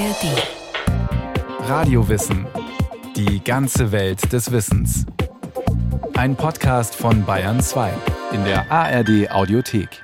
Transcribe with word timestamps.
ARD. 0.00 1.68
Radiowissen. 1.68 2.46
Die 3.16 3.44
ganze 3.44 3.92
Welt 3.92 4.32
des 4.32 4.50
Wissens. 4.50 5.04
Ein 6.14 6.36
Podcast 6.36 6.94
von 6.94 7.26
Bayern 7.26 7.60
2 7.60 7.92
in 8.32 8.42
der 8.44 8.72
ARD 8.72 9.30
Audiothek. 9.30 10.02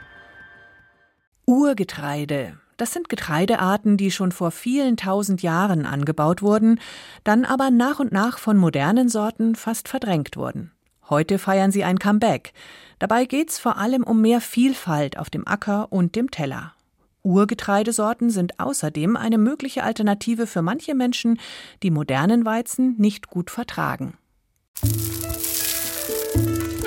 Urgetreide. 1.46 2.59
Das 2.77 2.92
sind 2.92 3.09
Getreidearten, 3.09 3.96
die 3.96 4.10
schon 4.10 4.32
vor 4.32 4.51
vielen 4.51 4.99
tausend 4.99 5.40
Jahren 5.40 5.87
angebaut 5.87 6.42
wurden, 6.42 6.78
dann 7.24 7.47
aber 7.47 7.71
nach 7.71 7.99
und 7.99 8.13
nach 8.13 8.37
von 8.37 8.58
modernen 8.58 9.08
Sorten 9.08 9.54
fast 9.54 9.88
verdrängt 9.88 10.37
wurden. 10.37 10.72
Heute 11.08 11.38
feiern 11.38 11.72
sie 11.72 11.85
ein 11.85 11.99
Comeback. 11.99 12.53
Dabei 12.99 13.24
geht's 13.24 13.58
vor 13.58 13.78
allem 13.78 14.03
um 14.04 14.21
mehr 14.21 14.42
Vielfalt 14.42 15.17
auf 15.17 15.31
dem 15.31 15.47
Acker 15.47 15.90
und 15.90 16.16
dem 16.16 16.30
Teller. 16.30 16.76
Urgetreidesorten 17.27 18.30
sind 18.30 18.60
außerdem 18.60 19.16
eine 19.16 19.37
mögliche 19.37 19.82
Alternative 19.82 20.46
für 20.46 20.62
manche 20.62 20.95
Menschen, 20.95 21.41
die 21.83 21.91
modernen 21.91 22.45
Weizen 22.45 22.95
nicht 22.98 23.27
gut 23.27 23.50
vertragen. 23.50 24.14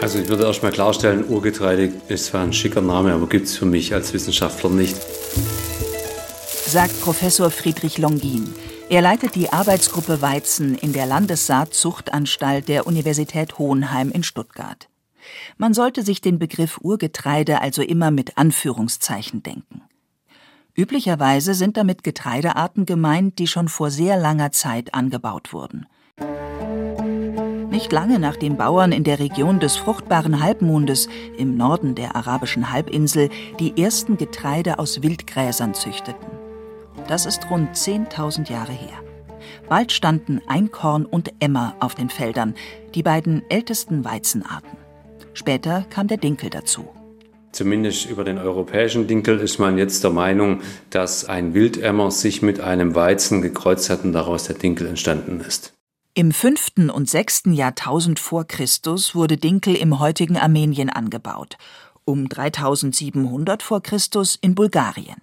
Also 0.02 0.18
ich 0.18 0.30
würde 0.30 0.46
erstmal 0.46 0.72
klarstellen, 0.72 1.28
Urgetreide 1.28 1.92
ist 2.08 2.28
zwar 2.28 2.44
ein 2.44 2.54
schicker 2.54 2.80
Name, 2.80 3.12
aber 3.12 3.28
gibt 3.28 3.48
es 3.48 3.58
für 3.58 3.66
mich 3.66 3.94
als 3.94 4.14
Wissenschaftler 4.14 4.70
nicht. 4.70 4.96
Sagt 6.66 7.02
Professor 7.02 7.52
Friedrich 7.52 7.98
Longin. 7.98 8.54
Er 8.90 9.02
leitet 9.02 9.36
die 9.36 9.52
Arbeitsgruppe 9.52 10.22
Weizen 10.22 10.76
in 10.76 10.94
der 10.94 11.06
Landessaatzuchtanstalt 11.06 12.70
der 12.70 12.88
Universität 12.88 13.60
Hohenheim 13.60 14.10
in 14.10 14.24
Stuttgart. 14.24 14.88
Man 15.58 15.74
sollte 15.74 16.02
sich 16.02 16.22
den 16.22 16.40
Begriff 16.40 16.80
Urgetreide 16.82 17.60
also 17.60 17.82
immer 17.82 18.10
mit 18.10 18.38
Anführungszeichen 18.38 19.44
denken. 19.44 19.82
Üblicherweise 20.80 21.56
sind 21.56 21.76
damit 21.76 22.06
Getreidearten 22.06 22.86
gemeint, 22.86 23.38
die 23.38 23.48
schon 23.48 23.68
vor 23.68 23.92
sehr 23.92 24.16
langer 24.16 24.54
Zeit 24.54 24.94
angebaut 24.94 25.52
wurden. 25.52 25.88
Nicht 27.70 27.92
lange 27.92 28.18
nachdem 28.18 28.56
Bauern 28.56 28.94
in 28.94 29.04
der 29.04 29.20
Region 29.20 29.60
des 29.60 29.76
fruchtbaren 29.76 30.42
Halbmondes 30.42 31.10
im 31.38 31.58
Norden 31.58 31.96
der 31.96 32.16
arabischen 32.16 32.72
Halbinsel 32.72 33.28
die 33.60 33.82
ersten 33.82 34.16
Getreide 34.16 34.80
aus 34.80 35.04
Wildgräsern 35.04 35.74
züchteten. 35.74 36.30
Das 37.10 37.26
ist 37.26 37.50
rund 37.50 37.76
10.000 37.76 38.50
Jahre 38.50 38.72
her. 38.72 39.04
Bald 39.68 39.92
standen 39.92 40.40
Einkorn 40.48 41.06
und 41.06 41.34
Emmer 41.42 41.76
auf 41.82 41.94
den 41.94 42.10
Feldern, 42.10 42.56
die 42.96 43.04
beiden 43.04 43.44
ältesten 43.50 44.06
Weizenarten. 44.06 44.78
Später 45.34 45.86
kam 45.90 46.08
der 46.08 46.18
Dinkel 46.18 46.50
dazu. 46.50 46.88
Zumindest 47.60 48.06
über 48.06 48.24
den 48.24 48.38
europäischen 48.38 49.08
Dinkel 49.08 49.38
ist 49.42 49.60
man 49.60 49.78
jetzt 49.78 50.06
der 50.06 50.12
Meinung, 50.12 50.62
dass 50.92 51.26
ein 51.26 51.54
Wildemmer 51.54 52.10
sich 52.10 52.42
mit 52.42 52.62
einem 52.62 52.96
Weizen 52.96 53.42
gekreuzt 53.42 53.90
hat 53.90 54.06
und 54.06 54.14
daraus 54.14 54.46
der 54.46 54.56
Dinkel 54.56 54.88
entstanden 54.88 55.42
ist. 55.42 55.74
Im 56.14 56.32
5. 56.32 56.90
und 56.94 57.10
6. 57.10 57.48
Jahrtausend 57.48 58.18
vor 58.18 58.48
Christus 58.48 59.14
wurde 59.14 59.36
Dinkel 59.36 59.76
im 59.76 60.00
heutigen 60.00 60.38
Armenien 60.38 60.90
angebaut, 60.90 61.58
um 62.06 62.30
3700 62.30 63.62
vor 63.62 63.84
Christus 63.84 64.38
in 64.40 64.56
Bulgarien. 64.56 65.22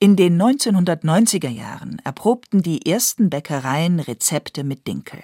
In 0.00 0.16
den 0.16 0.36
1990er 0.42 1.48
Jahren 1.48 2.02
erprobten 2.02 2.60
die 2.60 2.90
ersten 2.90 3.30
Bäckereien 3.30 4.00
Rezepte 4.00 4.64
mit 4.64 4.88
Dinkel. 4.88 5.20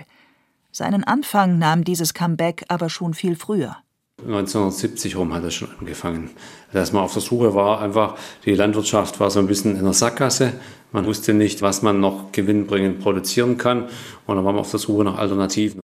Seinen 0.71 1.03
Anfang 1.03 1.59
nahm 1.59 1.83
dieses 1.83 2.15
Comeback 2.15 2.65
aber 2.69 2.91
schon 2.91 3.13
viel 3.13 3.35
früher. 3.35 3.79
1970 4.27 5.17
rum 5.17 5.33
hat 5.35 5.45
es 5.45 5.55
schon 5.55 5.69
angefangen, 5.79 6.31
dass 6.73 6.93
man 6.93 7.03
auf 7.03 7.13
der 7.13 7.23
Suche 7.23 7.55
war. 7.55 7.81
Einfach 7.81 8.17
die 8.45 8.55
Landwirtschaft 8.55 9.21
war 9.21 9.31
so 9.31 9.41
ein 9.41 9.47
bisschen 9.47 9.77
in 9.77 9.85
der 9.85 9.93
Sackgasse. 9.93 10.53
Man 10.93 11.07
wusste 11.07 11.35
nicht, 11.35 11.63
was 11.63 11.83
man 11.83 12.01
noch 12.01 12.33
gewinnbringend 12.33 13.01
produzieren 13.01 13.57
kann. 13.57 13.85
Und 14.27 14.37
dann 14.37 14.45
war 14.45 14.53
man 14.53 14.61
auf 14.61 14.71
der 14.71 14.81
Suche 14.81 15.05
nach 15.05 15.19
Alternativen. 15.19 15.81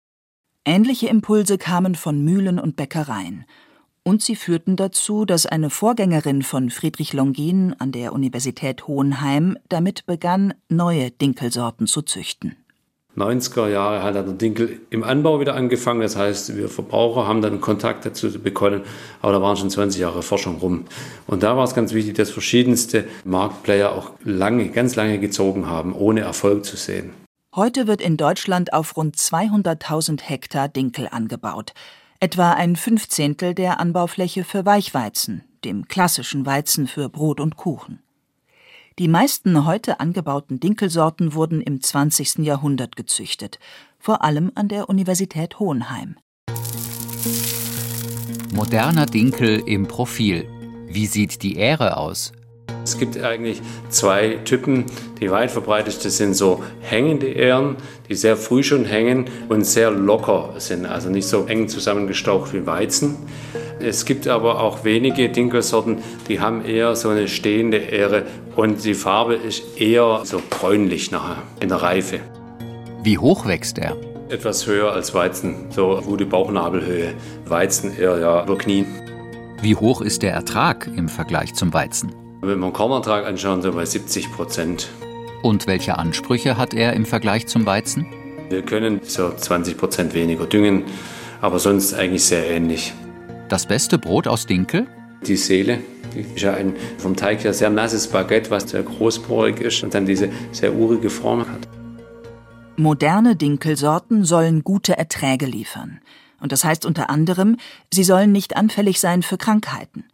Ähnliche 0.66 1.08
Impulse 1.08 1.58
kamen 1.58 1.96
von 1.96 2.24
Mühlen 2.24 2.60
und 2.60 2.76
Bäckereien. 2.76 3.46
Und 4.04 4.22
sie 4.22 4.36
führten 4.36 4.76
dazu, 4.76 5.26
dass 5.26 5.46
eine 5.46 5.70
Vorgängerin 5.70 6.44
von 6.44 6.70
Friedrich 6.70 7.14
Longin 7.14 7.76
an 7.80 7.92
der 7.92 8.14
Universität 8.14 8.88
Hohenheim 8.88 9.58
damit 9.68 10.06
begann, 10.06 10.54
neue 10.70 11.10
Dinkelsorten 11.10 11.88
zu 11.88 12.04
züchten. 12.04 12.56
90er 13.18 13.70
Jahre 13.70 14.04
hat 14.04 14.16
der 14.16 14.24
Dinkel 14.24 14.82
im 14.90 15.04
Anbau 15.04 15.40
wieder 15.40 15.56
angefangen. 15.56 16.02
Das 16.02 16.16
heißt, 16.16 16.58
wir 16.58 16.68
Verbraucher 16.68 17.28
haben 17.28 17.42
dann 17.42 17.62
Kontakt 17.62 18.06
dazu 18.06 18.32
bekommen, 18.40 18.82
aber 19.22 19.34
da 19.34 19.42
waren 19.42 19.56
schon 19.56 19.70
20 19.70 20.02
Jahre 20.02 20.22
Forschung 20.22 20.58
rum. 20.58 20.86
Und 21.28 21.44
da 21.44 21.56
war 21.56 21.64
es 21.64 21.74
ganz 21.74 21.94
wichtig, 21.94 22.16
dass 22.16 22.30
verschiedenste 22.30 23.06
Marktplayer 23.24 23.92
auch 23.92 24.12
lange, 24.24 24.70
ganz 24.70 24.96
lange 24.96 25.20
gezogen 25.20 25.68
haben, 25.68 25.94
ohne 25.94 26.22
Erfolg 26.22 26.66
zu 26.66 26.76
sehen. 26.76 27.12
Heute 27.56 27.88
wird 27.88 28.02
in 28.02 28.18
Deutschland 28.18 28.74
auf 28.74 28.98
rund 28.98 29.16
200.000 29.16 30.22
Hektar 30.22 30.68
Dinkel 30.68 31.08
angebaut. 31.10 31.74
Etwa 32.20 32.52
ein 32.52 32.76
Fünfzehntel 32.76 33.54
der 33.54 33.80
Anbaufläche 33.80 34.44
für 34.44 34.66
Weichweizen, 34.66 35.44
dem 35.64 35.88
klassischen 35.88 36.46
Weizen 36.46 36.88
für 36.88 37.08
Brot 37.08 37.40
und 37.40 37.56
Kuchen. 37.56 38.05
Die 38.98 39.10
meisten 39.10 39.66
heute 39.66 40.00
angebauten 40.00 40.62
Dinkelsorten 40.62 41.34
wurden 41.34 41.60
im 41.60 41.82
20. 41.82 42.46
Jahrhundert 42.46 42.96
gezüchtet, 42.96 43.60
vor 44.00 44.24
allem 44.24 44.54
an 44.56 44.70
der 44.70 44.88
Universität 44.88 45.60
Hohenheim. 45.60 46.16
Moderner 48.54 49.06
Dinkel 49.06 49.62
im 49.66 49.90
Profil. 49.90 50.48
Wie 50.88 51.08
sieht 51.08 51.44
die 51.44 51.58
Ähre 51.58 51.98
aus? 51.98 52.32
Es 52.86 53.00
gibt 53.00 53.20
eigentlich 53.22 53.64
zwei 53.90 54.38
Typen. 54.46 54.86
Die 55.20 55.32
weit 55.32 55.50
verbreitetste 55.50 56.12
sind 56.12 56.36
so 56.36 56.64
hängende 56.82 57.28
Ähren, 57.28 57.78
die 58.08 58.14
sehr 58.14 58.38
früh 58.38 58.62
schon 58.62 58.86
hängen 58.86 59.26
und 59.50 59.66
sehr 59.66 59.90
locker 59.90 60.54
sind, 60.60 60.86
also 60.86 61.10
nicht 61.10 61.28
so 61.28 61.46
eng 61.46 61.68
zusammengestaucht 61.68 62.54
wie 62.54 62.68
Weizen. 62.68 63.16
Es 63.80 64.06
gibt 64.06 64.28
aber 64.28 64.62
auch 64.62 64.84
wenige 64.84 65.30
Dinkelsorten, 65.30 65.98
die 66.30 66.40
haben 66.40 66.64
eher 66.64 66.96
so 66.96 67.10
eine 67.10 67.28
stehende 67.28 67.78
Ähre 67.78 68.28
und 68.56 68.86
die 68.86 68.94
Farbe 68.94 69.34
ist 69.34 69.80
eher 69.80 70.22
so 70.24 70.40
bräunlich 70.50 71.12
nachher 71.12 71.38
in 71.60 71.70
der 71.70 71.82
Reife. 71.82 72.20
Wie 73.04 73.18
hoch 73.18 73.48
wächst 73.48 73.80
er? 73.80 73.98
Etwas 74.30 74.66
höher 74.68 74.92
als 74.92 75.14
Weizen, 75.14 75.72
so 75.72 76.02
gute 76.06 76.26
Bauchnabelhöhe. 76.26 77.16
Weizen 77.46 77.98
eher 77.98 78.20
ja 78.20 78.44
über 78.44 78.58
Knie. 78.58 78.86
Wie 79.62 79.76
hoch 79.76 80.02
ist 80.02 80.22
der 80.22 80.34
Ertrag 80.34 80.88
im 80.96 81.10
Vergleich 81.10 81.54
zum 81.56 81.74
Weizen? 81.74 82.25
Wenn 82.42 82.60
wir 82.60 82.68
den 82.68 82.74
Kornertrag 82.74 83.26
anschauen, 83.26 83.62
so 83.62 83.72
bei 83.72 83.86
70 83.86 84.32
Prozent. 84.32 84.90
Und 85.42 85.68
welche 85.68 85.98
Ansprüche 85.98 86.58
hat 86.58 86.74
er 86.74 86.94
im 86.94 87.06
Vergleich 87.06 87.48
zum 87.48 87.66
Weizen? 87.66 88.06
Wir 88.50 88.62
können 88.62 89.00
so 89.04 89.34
20 89.34 89.78
Prozent 89.78 90.14
weniger 90.14 90.46
düngen, 90.46 90.84
aber 91.42 91.60
sonst 91.60 91.94
eigentlich 91.94 92.24
sehr 92.24 92.50
ähnlich. 92.50 92.94
Das 93.50 93.66
beste 93.66 93.98
Brot 93.98 94.28
aus 94.28 94.46
Dinkel? 94.46 94.88
Die 95.26 95.38
Seele. 95.38 95.80
Die 96.14 96.22
ist 96.22 96.40
ja 96.42 96.54
ein 96.54 96.76
vom 96.98 97.16
Teig 97.16 97.44
her 97.44 97.54
sehr 97.54 97.70
nasses 97.70 98.08
Baguette, 98.08 98.52
was 98.52 98.70
sehr 98.70 98.84
großporig 98.84 99.60
ist 99.62 99.84
und 99.84 99.94
dann 99.94 100.06
diese 100.06 100.30
sehr 100.52 100.74
urige 100.74 101.10
Form 101.10 101.48
hat. 101.48 101.68
Moderne 102.78 103.36
Dinkelsorten 103.36 104.26
sollen 104.26 104.64
gute 104.64 104.98
Erträge 104.98 105.46
liefern. 105.46 106.02
Und 106.42 106.52
das 106.52 106.64
heißt 106.64 106.86
unter 106.86 107.10
anderem, 107.10 107.58
sie 107.94 108.04
sollen 108.04 108.32
nicht 108.32 108.56
anfällig 108.58 109.00
sein 109.00 109.24
für 109.24 109.38
Krankheiten. 109.38 110.06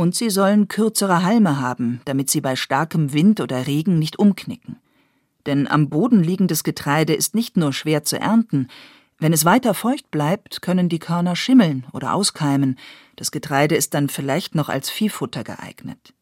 Und 0.00 0.14
sie 0.14 0.30
sollen 0.30 0.66
kürzere 0.66 1.24
Halme 1.24 1.60
haben, 1.60 2.00
damit 2.06 2.30
sie 2.30 2.40
bei 2.40 2.56
starkem 2.56 3.12
Wind 3.12 3.38
oder 3.38 3.66
Regen 3.66 3.98
nicht 3.98 4.18
umknicken. 4.18 4.76
Denn 5.44 5.68
am 5.68 5.90
Boden 5.90 6.24
liegendes 6.24 6.64
Getreide 6.64 7.12
ist 7.12 7.34
nicht 7.34 7.58
nur 7.58 7.74
schwer 7.74 8.02
zu 8.02 8.18
ernten, 8.18 8.68
wenn 9.18 9.34
es 9.34 9.44
weiter 9.44 9.74
feucht 9.74 10.10
bleibt, 10.10 10.62
können 10.62 10.88
die 10.88 11.00
Körner 11.00 11.36
schimmeln 11.36 11.84
oder 11.92 12.14
auskeimen, 12.14 12.78
das 13.16 13.30
Getreide 13.30 13.76
ist 13.76 13.92
dann 13.92 14.08
vielleicht 14.08 14.54
noch 14.54 14.70
als 14.70 14.88
Viehfutter 14.88 15.44
geeignet. 15.44 16.14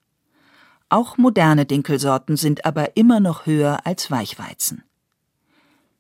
Auch 0.88 1.16
moderne 1.16 1.64
Dinkelsorten 1.64 2.36
sind 2.36 2.64
aber 2.64 2.96
immer 2.96 3.20
noch 3.20 3.46
höher 3.46 3.86
als 3.86 4.10
Weichweizen. 4.10 4.82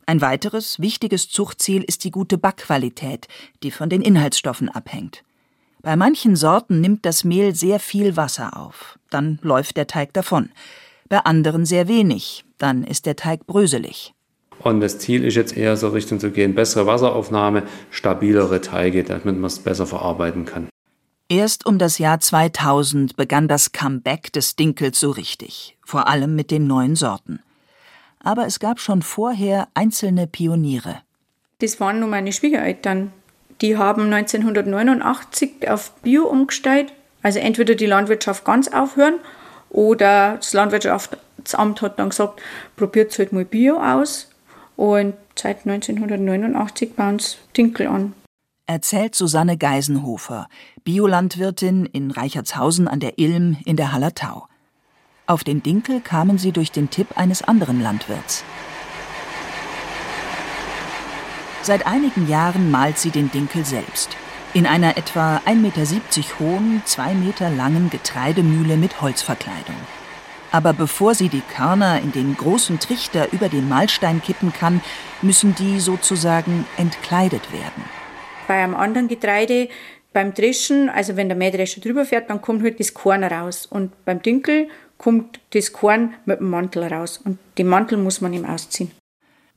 Ein 0.04 0.20
weiteres 0.20 0.80
wichtiges 0.80 1.28
Zuchtziel 1.28 1.84
ist 1.84 2.02
die 2.02 2.10
gute 2.10 2.38
Backqualität, 2.38 3.28
die 3.62 3.70
von 3.70 3.88
den 3.88 4.02
Inhaltsstoffen 4.02 4.68
abhängt. 4.68 5.22
Bei 5.82 5.96
manchen 5.96 6.34
Sorten 6.34 6.80
nimmt 6.80 7.06
das 7.06 7.24
Mehl 7.24 7.54
sehr 7.54 7.78
viel 7.78 8.16
Wasser 8.16 8.56
auf, 8.56 8.98
dann 9.10 9.38
läuft 9.42 9.76
der 9.76 9.86
Teig 9.86 10.12
davon. 10.12 10.50
Bei 11.08 11.18
anderen 11.18 11.64
sehr 11.64 11.88
wenig, 11.88 12.44
dann 12.58 12.82
ist 12.82 13.06
der 13.06 13.16
Teig 13.16 13.46
bröselig. 13.46 14.12
Und 14.60 14.80
das 14.80 14.98
Ziel 14.98 15.24
ist 15.24 15.36
jetzt 15.36 15.56
eher 15.56 15.76
so 15.76 15.88
Richtung 15.88 16.18
zu 16.18 16.30
gehen, 16.30 16.54
bessere 16.54 16.86
Wasseraufnahme, 16.86 17.62
stabilere 17.90 18.60
Teige, 18.60 19.04
damit 19.04 19.24
man 19.24 19.44
es 19.44 19.60
besser 19.60 19.86
verarbeiten 19.86 20.44
kann. 20.44 20.68
Erst 21.28 21.66
um 21.66 21.78
das 21.78 21.98
Jahr 21.98 22.20
2000 22.20 23.14
begann 23.16 23.48
das 23.48 23.72
Comeback 23.72 24.32
des 24.32 24.56
Dinkels 24.56 24.98
so 24.98 25.10
richtig, 25.10 25.76
vor 25.84 26.08
allem 26.08 26.34
mit 26.34 26.50
den 26.50 26.66
neuen 26.66 26.96
Sorten. 26.96 27.40
Aber 28.18 28.46
es 28.46 28.58
gab 28.58 28.80
schon 28.80 29.02
vorher 29.02 29.68
einzelne 29.74 30.26
Pioniere. 30.26 31.02
Das 31.60 31.78
waren 31.80 32.00
nur 32.00 32.08
meine 32.08 32.32
Schwiegereltern. 32.32 33.12
Die 33.60 33.76
haben 33.76 34.12
1989 34.12 35.68
auf 35.68 35.90
Bio 36.02 36.24
umgestellt, 36.24 36.92
also 37.22 37.38
entweder 37.38 37.74
die 37.74 37.86
Landwirtschaft 37.86 38.44
ganz 38.44 38.68
aufhören 38.68 39.14
Oder 39.70 40.36
das 40.36 40.52
Landwirtschaftsamt 40.54 41.82
hat 41.82 41.98
dann 41.98 42.10
gesagt, 42.10 42.40
probiert 42.76 43.18
halt 43.18 43.32
mal 43.32 43.44
Bio 43.44 43.78
aus. 43.80 44.30
Und 44.76 45.14
seit 45.34 45.66
1989 45.66 46.94
bauen 46.94 47.18
sie 47.18 47.36
Dinkel 47.56 47.88
an. 47.88 48.14
Erzählt 48.66 49.14
Susanne 49.14 49.56
Geisenhofer, 49.56 50.46
Biolandwirtin 50.84 51.86
in 51.86 52.10
Reichertshausen 52.10 52.86
an 52.86 53.00
der 53.00 53.18
Ilm 53.18 53.56
in 53.64 53.76
der 53.76 53.92
Hallertau. 53.92 54.46
Auf 55.26 55.42
den 55.42 55.62
Dinkel 55.62 56.00
kamen 56.00 56.38
sie 56.38 56.52
durch 56.52 56.70
den 56.70 56.90
Tipp 56.90 57.08
eines 57.16 57.42
anderen 57.42 57.82
Landwirts. 57.82 58.44
Seit 61.62 61.86
einigen 61.86 62.28
Jahren 62.28 62.70
malt 62.70 62.98
sie 62.98 63.10
den 63.10 63.30
Dinkel 63.30 63.64
selbst. 63.64 64.16
In 64.54 64.66
einer 64.66 64.96
etwa 64.96 65.42
1,70 65.44 65.56
Meter 65.56 65.82
hohen, 66.38 66.82
2 66.84 67.14
Meter 67.14 67.50
langen 67.50 67.90
Getreidemühle 67.90 68.76
mit 68.76 69.02
Holzverkleidung. 69.02 69.76
Aber 70.50 70.72
bevor 70.72 71.14
sie 71.14 71.28
die 71.28 71.42
Körner 71.42 72.00
in 72.00 72.12
den 72.12 72.34
großen 72.34 72.78
Trichter 72.80 73.30
über 73.32 73.50
den 73.50 73.68
Mahlstein 73.68 74.22
kippen 74.22 74.52
kann, 74.52 74.80
müssen 75.20 75.54
die 75.54 75.78
sozusagen 75.80 76.64
entkleidet 76.78 77.52
werden. 77.52 77.84
Bei 78.46 78.62
einem 78.62 78.74
anderen 78.74 79.08
Getreide, 79.08 79.68
beim 80.14 80.32
Dreschen, 80.32 80.88
also 80.88 81.16
wenn 81.16 81.28
der 81.28 81.36
Mähdrescher 81.36 81.82
drüber 81.82 82.06
fährt, 82.06 82.30
dann 82.30 82.40
kommt 82.40 82.62
halt 82.62 82.80
das 82.80 82.94
Korn 82.94 83.22
raus. 83.22 83.66
Und 83.66 83.92
beim 84.06 84.22
Dinkel 84.22 84.68
kommt 84.96 85.38
das 85.50 85.74
Korn 85.74 86.14
mit 86.24 86.40
dem 86.40 86.48
Mantel 86.48 86.84
raus. 86.84 87.20
Und 87.22 87.38
den 87.58 87.66
Mantel 87.66 87.98
muss 87.98 88.22
man 88.22 88.32
ihm 88.32 88.46
ausziehen. 88.46 88.90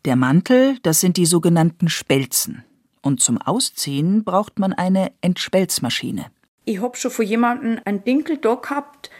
Der 0.05 0.15
Mantel, 0.15 0.79
das 0.81 0.99
sind 0.99 1.17
die 1.17 1.27
sogenannten 1.27 1.87
Spelzen. 1.87 2.63
Und 3.01 3.21
zum 3.21 3.39
Ausziehen 3.39 4.23
braucht 4.23 4.57
man 4.57 4.73
eine 4.73 5.11
Entspelzmaschine. 5.21 6.25
Ich 6.65 6.81
habe 6.81 6.97
schon 6.97 7.11
von 7.11 7.25
jemandem 7.25 7.79
einen 7.85 8.03
Dinkel 8.03 8.37
da 8.37 8.55
gehabt, 8.55 9.11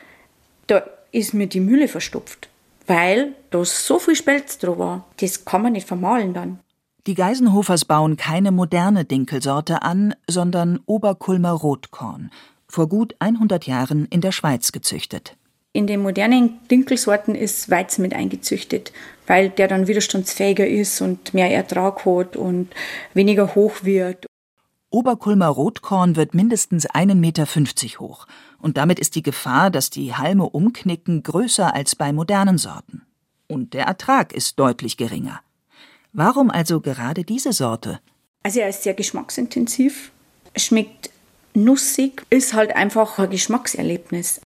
da 0.65 0.83
ist 1.11 1.33
mir 1.33 1.47
die 1.47 1.59
Mühle 1.59 1.87
verstopft, 1.87 2.49
weil 2.87 3.33
da 3.51 3.63
so 3.63 3.99
viel 3.99 4.15
Spelz 4.15 4.57
drauf 4.57 4.79
war. 4.79 5.05
Das 5.19 5.45
kann 5.45 5.61
man 5.61 5.73
nicht 5.73 5.87
vermahlen 5.87 6.33
dann. 6.33 6.59
Die 7.07 7.15
Geisenhofers 7.15 7.85
bauen 7.85 8.17
keine 8.17 8.51
moderne 8.51 9.05
Dinkelsorte 9.05 9.81
an, 9.81 10.15
sondern 10.27 10.79
Oberkulmer 10.85 11.51
Rotkorn, 11.51 12.31
vor 12.67 12.87
gut 12.87 13.15
100 13.19 13.65
Jahren 13.65 14.05
in 14.05 14.21
der 14.21 14.31
Schweiz 14.31 14.71
gezüchtet. 14.71 15.35
In 15.73 15.87
den 15.87 16.01
modernen 16.01 16.59
Dinkelsorten 16.69 17.33
ist 17.33 17.69
Weizen 17.69 18.01
mit 18.01 18.13
eingezüchtet, 18.13 18.91
weil 19.31 19.49
der 19.49 19.69
dann 19.69 19.87
widerstandsfähiger 19.87 20.67
ist 20.67 20.99
und 20.99 21.33
mehr 21.33 21.49
Ertrag 21.49 22.05
hat 22.05 22.35
und 22.35 22.67
weniger 23.13 23.55
hoch 23.55 23.75
wird. 23.83 24.25
Oberkulmer 24.89 25.47
Rotkorn 25.47 26.17
wird 26.17 26.33
mindestens 26.33 26.85
1,50 26.89 27.15
Meter 27.15 27.45
hoch. 28.01 28.27
Und 28.59 28.75
damit 28.75 28.99
ist 28.99 29.15
die 29.15 29.23
Gefahr, 29.23 29.69
dass 29.71 29.89
die 29.89 30.13
Halme 30.13 30.49
umknicken, 30.49 31.23
größer 31.23 31.73
als 31.73 31.95
bei 31.95 32.11
modernen 32.11 32.57
Sorten. 32.57 33.03
Und 33.47 33.73
der 33.73 33.85
Ertrag 33.85 34.33
ist 34.33 34.59
deutlich 34.59 34.97
geringer. 34.97 35.39
Warum 36.11 36.51
also 36.51 36.81
gerade 36.81 37.23
diese 37.23 37.53
Sorte? 37.53 38.01
Also 38.43 38.59
er 38.59 38.67
ist 38.67 38.83
sehr 38.83 38.95
geschmacksintensiv, 38.95 40.11
schmeckt 40.57 41.09
nussig, 41.53 42.25
ist 42.29 42.53
halt 42.53 42.75
einfach 42.75 43.17
ein 43.17 43.29
Geschmackserlebnis. 43.29 44.41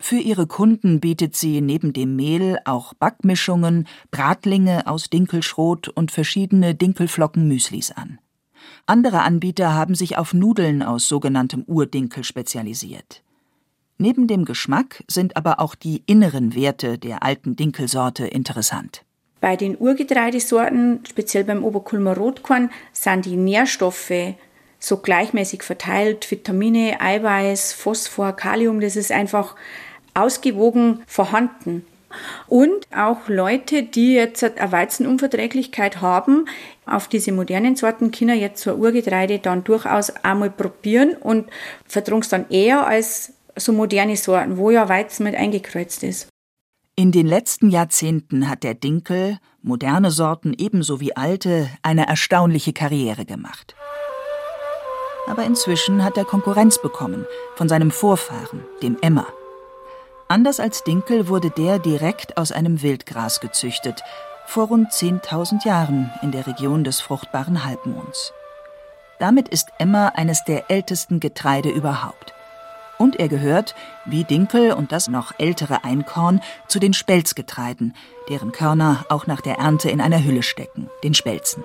Für 0.00 0.16
ihre 0.16 0.46
Kunden 0.46 1.00
bietet 1.00 1.34
sie 1.34 1.60
neben 1.60 1.92
dem 1.92 2.14
Mehl 2.14 2.58
auch 2.64 2.94
Backmischungen, 2.94 3.88
Bratlinge 4.10 4.86
aus 4.86 5.10
Dinkelschrot 5.10 5.88
und 5.88 6.12
verschiedene 6.12 6.74
Dinkelflocken-Müslis 6.74 7.90
an. 7.92 8.18
Andere 8.86 9.22
Anbieter 9.22 9.74
haben 9.74 9.94
sich 9.94 10.16
auf 10.16 10.32
Nudeln 10.34 10.82
aus 10.82 11.08
sogenanntem 11.08 11.64
Urdinkel 11.66 12.24
spezialisiert. 12.24 13.22
Neben 13.98 14.28
dem 14.28 14.44
Geschmack 14.44 15.02
sind 15.08 15.36
aber 15.36 15.58
auch 15.58 15.74
die 15.74 16.04
inneren 16.06 16.54
Werte 16.54 16.98
der 16.98 17.24
alten 17.24 17.56
Dinkelsorte 17.56 18.26
interessant. 18.26 19.04
Bei 19.40 19.56
den 19.56 19.76
Urgetreidesorten, 19.76 21.00
speziell 21.08 21.44
beim 21.44 21.64
Oberkulmer 21.64 22.16
Rotkorn, 22.16 22.70
sind 22.92 23.24
die 23.24 23.36
Nährstoffe 23.36 24.34
so 24.78 24.98
gleichmäßig 24.98 25.64
verteilt. 25.64 26.30
Vitamine, 26.30 27.00
Eiweiß, 27.00 27.72
Phosphor, 27.72 28.32
Kalium, 28.32 28.80
das 28.80 28.94
ist 28.94 29.10
einfach 29.10 29.56
ausgewogen 30.22 31.02
vorhanden. 31.06 31.84
Und 32.46 32.86
auch 32.96 33.28
Leute, 33.28 33.82
die 33.82 34.14
jetzt 34.14 34.42
eine 34.42 34.72
Weizenunverträglichkeit 34.72 36.00
haben, 36.00 36.46
auf 36.86 37.08
diese 37.08 37.32
modernen 37.32 37.76
Sorten 37.76 38.10
können 38.10 38.38
jetzt 38.38 38.62
so 38.62 38.74
Urgetreide 38.74 39.38
dann 39.38 39.64
durchaus 39.64 40.10
einmal 40.24 40.50
probieren 40.50 41.14
und 41.14 41.50
verdrungen 41.86 42.22
es 42.22 42.30
dann 42.30 42.48
eher 42.48 42.86
als 42.86 43.34
so 43.56 43.72
moderne 43.72 44.16
Sorten, 44.16 44.56
wo 44.56 44.70
ja 44.70 44.88
Weizen 44.88 45.24
mit 45.24 45.34
eingekreuzt 45.34 46.02
ist. 46.02 46.28
In 46.96 47.12
den 47.12 47.26
letzten 47.26 47.70
Jahrzehnten 47.70 48.48
hat 48.48 48.64
der 48.64 48.74
Dinkel, 48.74 49.38
moderne 49.62 50.10
Sorten 50.10 50.54
ebenso 50.56 51.00
wie 51.00 51.16
alte, 51.16 51.68
eine 51.82 52.08
erstaunliche 52.08 52.72
Karriere 52.72 53.24
gemacht. 53.24 53.76
Aber 55.28 55.44
inzwischen 55.44 56.02
hat 56.02 56.16
er 56.16 56.24
Konkurrenz 56.24 56.80
bekommen 56.80 57.26
von 57.54 57.68
seinem 57.68 57.90
Vorfahren, 57.90 58.62
dem 58.82 58.96
Emmer. 59.02 59.26
Anders 60.30 60.60
als 60.60 60.84
Dinkel 60.84 61.28
wurde 61.28 61.48
der 61.48 61.78
direkt 61.78 62.36
aus 62.36 62.52
einem 62.52 62.82
Wildgras 62.82 63.40
gezüchtet, 63.40 64.02
vor 64.44 64.66
rund 64.66 64.92
10.000 64.92 65.66
Jahren 65.66 66.12
in 66.20 66.32
der 66.32 66.46
Region 66.46 66.84
des 66.84 67.00
fruchtbaren 67.00 67.64
Halbmonds. 67.64 68.34
Damit 69.18 69.48
ist 69.48 69.68
Emmer 69.78 70.12
eines 70.16 70.44
der 70.44 70.70
ältesten 70.70 71.18
Getreide 71.18 71.70
überhaupt. 71.70 72.34
Und 72.98 73.16
er 73.16 73.28
gehört, 73.28 73.74
wie 74.04 74.24
Dinkel 74.24 74.72
und 74.72 74.92
das 74.92 75.08
noch 75.08 75.32
ältere 75.38 75.84
Einkorn, 75.84 76.42
zu 76.66 76.78
den 76.78 76.92
Spelzgetreiden, 76.92 77.96
deren 78.28 78.52
Körner 78.52 79.06
auch 79.08 79.26
nach 79.26 79.40
der 79.40 79.56
Ernte 79.56 79.88
in 79.88 80.02
einer 80.02 80.22
Hülle 80.22 80.42
stecken, 80.42 80.90
den 81.04 81.14
Spelzen. 81.14 81.64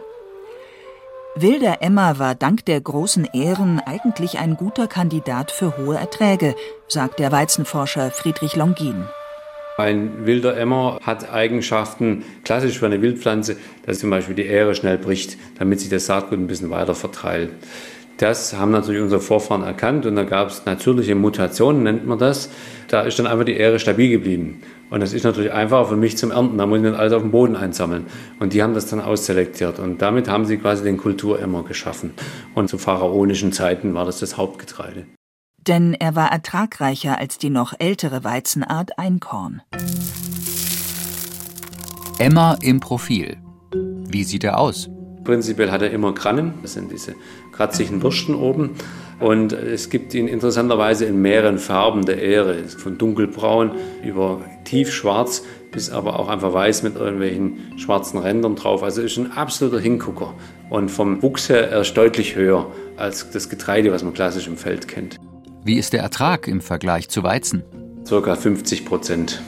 Wilder 1.36 1.82
Emmer 1.82 2.20
war 2.20 2.36
dank 2.36 2.64
der 2.66 2.80
großen 2.80 3.28
Ähren 3.34 3.80
eigentlich 3.80 4.38
ein 4.38 4.56
guter 4.56 4.88
Kandidat 4.88 5.50
für 5.50 5.76
hohe 5.78 5.98
Erträge, 5.98 6.54
sagt 6.88 7.18
der 7.18 7.32
Weizenforscher 7.32 8.12
Friedrich 8.12 8.56
Longin. 8.56 9.08
Ein 9.76 10.28
wilder 10.28 10.56
Emmer 10.56 11.00
hat 11.02 11.34
Eigenschaften, 11.34 12.24
klassisch 12.44 12.78
für 12.78 12.86
eine 12.86 13.02
Wildpflanze, 13.02 13.58
dass 13.84 13.98
zum 13.98 14.12
Beispiel 14.12 14.36
die 14.36 14.46
Ähre 14.46 14.76
schnell 14.76 15.00
bricht, 15.00 15.38
damit 15.58 15.80
sich 15.80 15.90
das 15.90 16.06
Saatgut 16.06 16.38
ein 16.38 16.46
bisschen 16.46 16.70
weiter 16.70 16.94
verteilt. 16.94 17.50
Das 18.24 18.54
haben 18.54 18.72
natürlich 18.72 19.02
unsere 19.02 19.20
Vorfahren 19.20 19.64
erkannt 19.64 20.06
und 20.06 20.16
da 20.16 20.24
gab 20.24 20.48
es 20.48 20.66
natürliche 20.66 21.14
Mutationen, 21.14 21.84
nennt 21.84 22.08
man 22.08 22.18
das. 22.18 22.50
Da 22.88 23.02
ist 23.02 23.20
dann 23.20 23.28
einfach 23.28 23.44
die 23.44 23.58
Ähre 23.58 23.80
stabil 23.80 24.10
geblieben. 24.10 24.62
Und 24.90 25.02
das 25.02 25.12
ist 25.12 25.26
natürlich 25.26 25.52
einfacher 25.52 25.88
für 25.88 25.98
mich 25.98 26.16
zum 26.16 26.32
Ernten. 26.32 26.58
Da 26.58 26.66
muss 26.66 26.78
ich 26.78 26.84
nicht 26.86 26.96
alles 26.96 27.12
auf 27.12 27.22
dem 27.22 27.32
Boden 27.32 27.58
einsammeln. 27.58 28.06
Und 28.40 28.54
die 28.54 28.64
haben 28.64 28.76
das 28.76 28.86
dann 28.86 29.02
ausselektiert. 29.02 29.78
Und 29.78 30.02
damit 30.02 30.30
haben 30.30 30.46
sie 30.46 30.56
quasi 30.56 30.86
den 30.86 30.96
Kulturemmer 30.96 31.64
geschaffen. 31.64 32.14
Und 32.56 32.70
zu 32.70 32.78
pharaonischen 32.78 33.52
Zeiten 33.52 33.94
war 33.94 34.06
das 34.06 34.22
das 34.22 34.38
Hauptgetreide. 34.38 35.06
Denn 35.58 35.94
er 35.94 36.16
war 36.16 36.32
ertragreicher 36.32 37.20
als 37.20 37.40
die 37.40 37.50
noch 37.50 37.74
ältere 37.78 38.24
Weizenart 38.24 38.98
Einkorn. 38.98 39.64
Emmer 42.20 42.58
im 42.62 42.80
Profil. 42.80 43.36
Wie 44.08 44.24
sieht 44.24 44.46
er 44.46 44.60
aus? 44.60 44.90
Prinzipiell 45.24 45.72
hat 45.72 45.82
er 45.82 45.92
immer 45.92 46.14
Krannen, 46.14 46.56
das 46.62 46.74
sind 46.74 46.92
diese 46.92 47.16
kratzigen 47.52 48.00
Bürsten 48.00 48.36
oben. 48.36 48.72
Und 49.20 49.54
es 49.54 49.90
gibt 49.90 50.14
ihn 50.14 50.28
interessanterweise 50.28 51.06
in 51.06 51.22
mehreren 51.22 51.60
Farben 51.60 52.06
der 52.06 52.22
Ähre, 52.22 52.56
von 52.68 52.98
dunkelbraun 52.98 53.72
über 54.04 54.42
tiefschwarz 54.66 55.44
bis 55.74 55.90
aber 55.90 56.20
auch 56.20 56.30
einfach 56.30 56.54
weiß 56.54 56.84
mit 56.84 56.96
irgendwelchen 56.96 57.78
schwarzen 57.78 58.20
Rändern 58.20 58.56
drauf. 58.56 58.84
Also 58.84 59.02
ist 59.02 59.18
ein 59.18 59.32
absoluter 59.34 59.80
Hingucker. 59.80 60.34
Und 60.70 60.90
vom 60.90 61.22
Wuchs 61.22 61.50
her 61.50 61.70
er 61.70 61.82
ist 61.82 61.98
deutlich 61.98 62.36
höher 62.36 62.68
als 62.96 63.30
das 63.32 63.50
Getreide, 63.50 63.92
was 63.92 64.04
man 64.04 64.14
klassisch 64.14 64.48
im 64.48 64.56
Feld 64.56 64.88
kennt. 64.88 65.18
Wie 65.66 65.78
ist 65.78 65.92
der 65.94 66.02
Ertrag 66.02 66.48
im 66.48 66.62
Vergleich 66.62 67.10
zu 67.10 67.24
Weizen? 67.24 67.64
Circa 68.06 68.36
50 68.36 68.86
Prozent. 68.86 69.42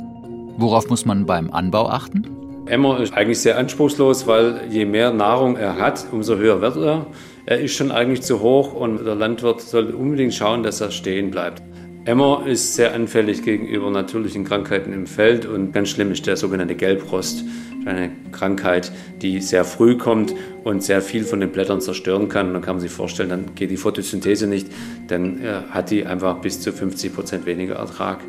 Worauf 0.58 0.90
muss 0.90 1.06
man 1.06 1.26
beim 1.26 1.52
Anbau 1.52 1.88
achten? 1.88 2.26
Emmer 2.68 3.00
ist 3.00 3.14
eigentlich 3.14 3.40
sehr 3.40 3.60
anspruchslos, 3.60 4.26
weil 4.26 4.62
je 4.70 4.86
mehr 4.86 5.14
Nahrung 5.14 5.56
er 5.56 5.78
hat, 5.78 6.08
umso 6.12 6.38
höher 6.38 6.62
wird 6.62 6.78
er. 6.78 7.06
Er 7.46 7.60
ist 7.60 7.76
schon 7.76 7.92
eigentlich 7.92 8.24
zu 8.24 8.40
hoch 8.40 8.74
und 8.74 9.06
der 9.06 9.14
Landwirt 9.14 9.62
sollte 9.62 9.96
unbedingt 9.96 10.34
schauen, 10.34 10.64
dass 10.64 10.82
er 10.82 10.90
stehen 10.90 11.30
bleibt. 11.30 11.62
Emmer 12.06 12.44
ist 12.48 12.74
sehr 12.76 12.96
anfällig 12.96 13.44
gegenüber 13.44 13.92
natürlichen 13.92 14.46
Krankheiten 14.46 14.94
im 14.94 15.06
Feld 15.06 15.46
und 15.46 15.74
ganz 15.74 15.90
schlimm 15.90 16.12
ist 16.12 16.26
der 16.26 16.38
sogenannte 16.38 16.76
Gelbrost. 16.76 17.44
Eine 17.86 18.12
Krankheit, 18.32 18.92
die 19.22 19.42
sehr 19.42 19.64
früh 19.64 19.96
kommt 19.96 20.34
und 20.64 20.82
sehr 20.82 21.04
viel 21.04 21.24
von 21.24 21.40
den 21.40 21.52
Blättern 21.52 21.82
zerstören 21.82 22.30
kann. 22.30 22.48
Und 22.48 22.54
dann 22.54 22.62
kann 22.64 22.76
man 22.76 22.82
sich 22.82 22.92
vorstellen, 22.92 23.30
dann 23.30 23.54
geht 23.54 23.70
die 23.70 23.78
Photosynthese 23.78 24.48
nicht, 24.48 24.70
dann 25.08 25.40
äh, 25.44 25.62
hat 25.70 25.92
die 25.92 26.04
einfach 26.04 26.42
bis 26.42 26.62
zu 26.62 26.72
50 26.72 27.14
Prozent 27.14 27.46
weniger 27.46 27.76
Ertrag. 27.76 28.22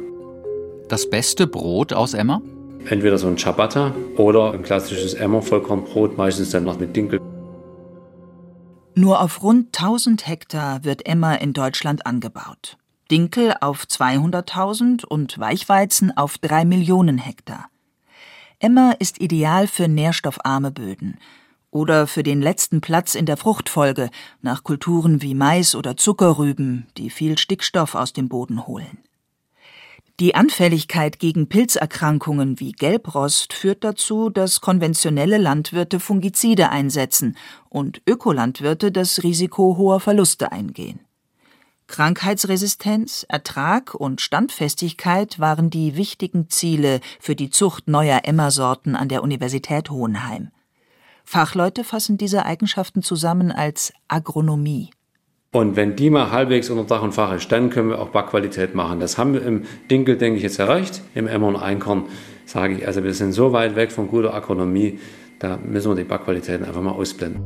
Das 0.89 1.09
beste 1.09 1.47
Brot 1.47 1.95
aus 1.95 2.13
Emmer? 2.13 2.43
Entweder 2.89 3.19
so 3.19 3.27
ein 3.27 3.37
Ciabatta 3.37 3.95
oder 4.17 4.53
ein 4.53 4.63
klassisches 4.63 5.15
Emmer-Vollkornbrot, 5.15 6.17
meistens 6.17 6.51
dann 6.51 6.65
noch 6.65 6.79
mit 6.79 6.95
Dinkel. 6.95 7.21
Nur 8.95 9.21
auf 9.21 9.43
rund 9.43 9.77
1000 9.79 10.27
Hektar 10.27 10.85
wird 10.85 11.07
Emmer 11.07 11.41
in 11.41 11.53
Deutschland 11.53 12.07
angebaut. 12.07 12.79
Dinkel 13.11 13.55
auf 13.61 13.85
200.000 13.85 15.05
und 15.05 15.39
Weichweizen 15.39 16.17
auf 16.17 16.39
3 16.39 16.65
Millionen 16.65 17.19
Hektar. 17.19 17.69
Emmer 18.59 18.97
ist 18.99 19.21
ideal 19.21 19.67
für 19.67 19.87
nährstoffarme 19.87 20.71
Böden 20.71 21.19
oder 21.71 22.07
für 22.07 22.23
den 22.23 22.41
letzten 22.41 22.81
Platz 22.81 23.15
in 23.15 23.27
der 23.27 23.37
Fruchtfolge 23.37 24.09
nach 24.41 24.65
Kulturen 24.65 25.21
wie 25.21 25.35
Mais 25.35 25.75
oder 25.75 25.97
Zuckerrüben, 25.97 26.87
die 26.97 27.11
viel 27.11 27.37
Stickstoff 27.37 27.95
aus 27.95 28.15
dem 28.15 28.29
Boden 28.29 28.67
holen. 28.67 28.99
Die 30.19 30.35
Anfälligkeit 30.35 31.19
gegen 31.19 31.51
Pilzerkrankungen 31.51 32.59
wie 32.59 32.73
Gelbrost 32.73 33.53
führt 33.53 33.85
dazu, 33.85 34.31
dass 34.31 34.63
konventionelle 34.63 35.37
Landwirte 35.37 36.01
Fungizide 36.01 36.71
einsetzen 36.71 37.37
und 37.69 38.01
Ökolandwirte 38.07 38.91
das 38.91 39.23
Risiko 39.23 39.77
hoher 39.77 40.01
Verluste 40.01 40.53
eingehen. 40.53 41.01
Krankheitsresistenz, 41.87 43.27
Ertrag 43.29 43.95
und 43.95 44.23
Standfestigkeit 44.23 45.39
waren 45.39 45.69
die 45.69 45.97
wichtigen 45.97 46.49
Ziele 46.49 47.01
für 47.21 47.37
die 47.37 47.51
Zucht 47.51 47.87
neuer 47.87 48.23
Emmersorten 48.25 48.97
an 48.97 49.11
der 49.11 49.23
Universität 49.23 49.91
Hohenheim. 49.91 50.51
Fachleute 51.25 51.85
fassen 51.85 52.17
diese 52.17 52.47
Eigenschaften 52.47 53.03
zusammen 53.03 53.53
als 53.53 53.93
Agronomie. 54.09 54.91
Und 55.57 55.75
wenn 55.75 55.97
die 55.97 56.11
mal 56.11 56.33
halbwegs 56.33 56.69
unter 56.69 56.85
Dach 56.85 57.01
und 57.03 57.13
Fach 57.13 57.33
ist, 57.33 57.51
dann 57.51 57.71
können 57.71 57.89
wir 57.89 57.99
auch 57.99 58.11
Backqualität 58.11 58.75
machen. 58.75 59.01
Das 59.01 59.17
haben 59.17 59.33
wir 59.33 59.43
im 59.43 59.63
Dinkel, 59.91 60.19
denke 60.19 60.37
ich, 60.37 60.43
jetzt 60.43 60.59
erreicht. 60.59 61.01
Im 61.15 61.27
Emmer 61.27 61.47
und 61.47 61.57
Einkorn 61.57 62.03
sage 62.45 62.75
ich, 62.75 62.87
also 62.87 63.03
wir 63.03 63.15
sind 63.15 63.33
so 63.33 63.55
weit 63.55 63.75
weg 63.75 63.91
von 63.91 64.07
guter 64.07 64.35
Agronomie, 64.35 64.99
da 65.39 65.57
müssen 65.57 65.93
wir 65.93 65.97
die 65.97 66.05
Backqualitäten 66.05 66.67
einfach 66.67 66.83
mal 66.83 66.91
ausblenden. 66.91 67.43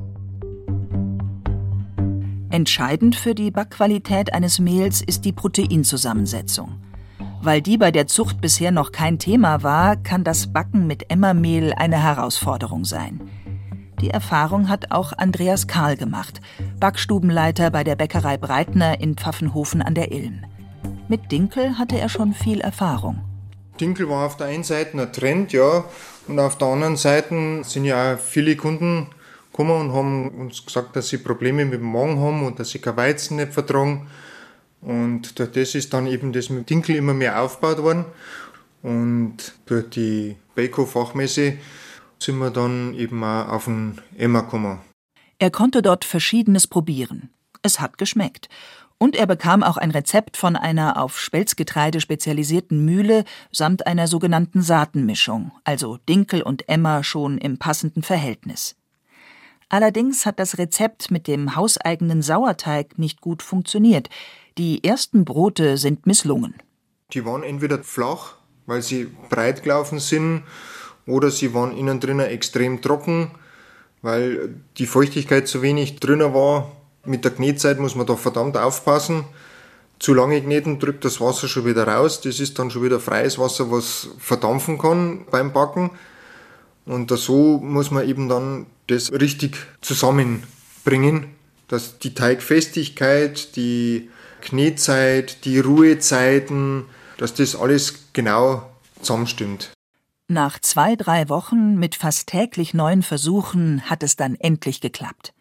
Entscheidend 2.51 3.15
für 3.15 3.37
die 3.37 3.53
Backqualität 3.53 4.35
eines 4.35 4.59
Mehls 4.59 5.03
ist 5.03 5.25
die 5.25 5.33
Proteinzusammensetzung. 5.33 6.81
Weil 7.43 7.63
die 7.63 7.79
bei 7.79 7.93
der 7.93 8.09
Zucht 8.09 8.41
bisher 8.41 8.73
noch 8.73 8.91
kein 8.91 9.21
Thema 9.21 9.63
war, 9.63 9.95
kann 9.95 10.25
das 10.25 10.53
Backen 10.53 10.89
mit 10.89 11.13
Emmermehl 11.13 11.73
eine 11.75 12.03
Herausforderung 12.03 12.85
sein. 12.85 13.21
Die 14.01 14.11
Erfahrung 14.11 14.71
hat 14.71 14.91
auch 14.93 15.13
Andreas 15.13 15.67
Karl 15.67 15.97
gemacht, 15.97 16.41
Backstubenleiter 16.81 17.71
bei 17.71 17.85
der 17.85 17.97
Bäckerei 17.97 18.39
Breitner 18.39 18.99
in 18.99 19.15
Pfaffenhofen 19.15 19.83
an 19.83 19.95
der 19.95 20.11
Ilm. 20.11 20.45
Mit 21.09 21.31
Dinkel 21.31 21.77
hatte 21.79 21.99
er 21.99 22.09
schon 22.09 22.33
viel 22.33 22.61
Erfahrung. 22.61 23.21
Dinkel 23.79 24.09
war 24.09 24.27
auf 24.27 24.39
der 24.39 24.47
einen 24.47 24.65
Seite 24.65 24.99
ein 24.99 25.13
Trend, 25.13 25.53
ja, 25.53 25.85
und 26.29 26.39
auf 26.39 26.57
der 26.57 26.69
anderen 26.69 26.97
Seite 26.97 27.63
sind 27.65 27.85
ja 27.85 28.15
auch 28.15 28.19
viele 28.19 28.57
Kunden 28.57 29.09
gekommen 29.51 29.89
und 29.89 29.93
haben 29.93 30.29
uns 30.31 30.65
gesagt, 30.65 30.97
dass 30.97 31.09
sie 31.09 31.19
Probleme 31.19 31.67
mit 31.67 31.81
dem 31.81 31.93
Magen 31.93 32.21
haben 32.21 32.47
und 32.47 32.59
dass 32.59 32.71
sie 32.71 32.79
kein 32.79 32.97
Weizen 32.97 33.37
nicht 33.37 33.53
vertragen. 33.53 34.09
Und 34.81 35.39
durch 35.39 35.53
das 35.53 35.75
ist 35.75 35.93
dann 35.93 36.07
eben 36.07 36.33
das 36.33 36.49
mit 36.49 36.71
Dinkel 36.71 36.97
immer 36.97 37.13
mehr 37.13 37.43
aufgebaut 37.43 37.83
worden. 37.83 38.07
Und 38.83 39.37
durch 39.67 39.91
die 39.91 40.37
Beko-Fachmesse 40.55 41.59
sind 42.23 42.39
wir 42.39 42.51
dann 42.51 42.95
eben 42.95 43.23
auch 43.25 43.49
auf 43.49 43.65
den 43.65 44.01
Emma 44.17 44.43
gekommen. 44.43 44.81
Er 45.39 45.51
konnte 45.51 45.83
dort 45.83 46.05
Verschiedenes 46.05 46.67
probieren. 46.67 47.31
Es 47.63 47.81
hat 47.81 47.99
geschmeckt. 47.99 48.49
Und 48.99 49.17
er 49.17 49.27
bekam 49.27 49.63
auch 49.63 49.79
ein 49.79 49.91
Rezept 49.91 50.37
von 50.37 50.57
einer 50.57 51.01
auf 51.03 51.19
Spelzgetreide 51.19 52.03
spezialisierten 52.03 52.85
Mühle 52.85 53.25
samt 53.51 53.87
einer 53.87 54.07
sogenannten 54.07 54.61
Saatenmischung, 54.61 55.53
also 55.65 55.97
Dinkel 56.07 56.43
und 56.43 56.69
Emmer 56.69 57.03
schon 57.03 57.39
im 57.39 57.57
passenden 57.57 58.03
Verhältnis. 58.03 58.77
Allerdings 59.71 60.27
hat 60.27 60.39
das 60.39 60.59
Rezept 60.59 61.11
mit 61.11 61.29
dem 61.29 61.57
hauseigenen 61.57 62.21
Sauerteig 62.21 62.99
nicht 62.99 63.23
gut 63.23 63.43
funktioniert. 63.43 64.11
Die 64.59 64.85
ersten 64.85 65.25
Brote 65.25 65.79
sind 65.79 66.07
misslungen. 66.07 66.55
Die 67.15 67.25
waren 67.25 67.43
entweder 67.43 67.83
flach, 67.83 68.35
weil 68.67 68.83
sie 68.83 69.09
breit 69.31 69.63
gelaufen 69.63 69.99
sind, 69.99 70.43
oder 71.11 71.31
sie 71.31 71.55
waren 71.55 71.77
innen 71.77 72.01
drinnen 72.01 72.27
extrem 72.27 72.81
trocken, 72.81 73.31
weil 74.03 74.55
die 74.79 74.87
Feuchtigkeit 74.87 75.49
zu 75.49 75.63
wenig 75.63 76.01
drinnen 76.01 76.35
war. 76.35 76.73
Mit 77.05 77.25
der 77.25 77.33
Knetzeit 77.33 77.79
muss 77.79 77.95
man 77.95 78.07
da 78.07 78.17
verdammt 78.17 78.57
aufpassen. 78.57 79.25
Zu 79.99 80.15
lange 80.15 80.41
kneten 80.41 80.79
drückt 80.79 81.05
das 81.05 81.21
Wasser 81.21 81.47
schon 81.47 81.67
wieder 81.67 81.87
raus. 81.87 82.21
Das 82.23 82.41
ist 82.41 82.59
dann 82.59 82.71
schon 82.71 82.83
wieder 82.83 83.01
freies 83.01 83.39
Wasser, 83.39 83.71
was 83.71 84.09
verdampfen 84.19 84.79
kann 84.79 85.27
beim 85.31 85.53
Backen. 85.53 85.91
Und 86.87 87.11
so 87.11 87.59
muss 87.59 87.91
man 87.91 88.09
eben 88.09 88.29
dann 88.29 88.67
das 88.87 89.13
richtig 89.13 89.57
zusammenbringen, 89.83 91.27
dass 91.69 91.99
die 91.99 92.15
Teigfestigkeit, 92.15 93.55
die 93.57 94.11
Knetzeit, 94.41 95.45
die 95.45 95.61
Ruhezeiten, 95.61 96.87
dass 97.19 97.35
das 97.35 97.55
alles 97.55 98.07
genau 98.13 98.71
zusammenstimmt. 99.01 99.71
Nach 100.33 100.61
zwei, 100.61 100.95
drei 100.95 101.29
Wochen 101.29 101.75
mit 101.75 101.97
fast 101.97 102.29
täglich 102.29 102.73
neuen 102.73 103.03
Versuchen 103.03 103.91
hat 103.91 104.05
es 104.05 104.15
dann 104.15 104.37
endlich 104.37 104.81
geklappt. 104.81 105.35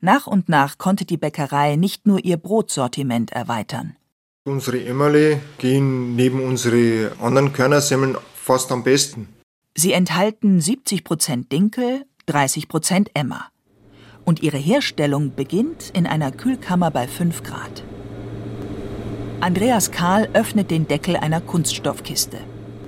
Nach 0.00 0.28
und 0.28 0.48
nach 0.48 0.78
konnte 0.78 1.04
die 1.04 1.16
Bäckerei 1.16 1.74
nicht 1.74 2.06
nur 2.06 2.24
ihr 2.24 2.36
Brotsortiment 2.36 3.32
erweitern. 3.32 3.96
Unsere 4.44 4.84
Emmerle 4.84 5.40
gehen 5.58 6.14
neben 6.14 6.40
unsere 6.40 7.10
anderen 7.20 7.52
Körnersemmeln 7.52 8.16
fast 8.36 8.70
am 8.70 8.84
besten. 8.84 9.26
Sie 9.74 9.90
enthalten 9.90 10.60
70 10.60 11.02
Prozent 11.02 11.50
Dinkel, 11.50 12.04
30 12.26 12.68
Prozent 12.68 13.10
Emmer. 13.14 13.46
Und 14.24 14.44
ihre 14.44 14.58
Herstellung 14.58 15.34
beginnt 15.34 15.90
in 15.92 16.06
einer 16.06 16.30
Kühlkammer 16.30 16.92
bei 16.92 17.08
5 17.08 17.42
Grad. 17.42 17.82
Andreas 19.40 19.90
Karl 19.90 20.28
öffnet 20.34 20.70
den 20.70 20.86
Deckel 20.86 21.16
einer 21.16 21.40
Kunststoffkiste. 21.40 22.38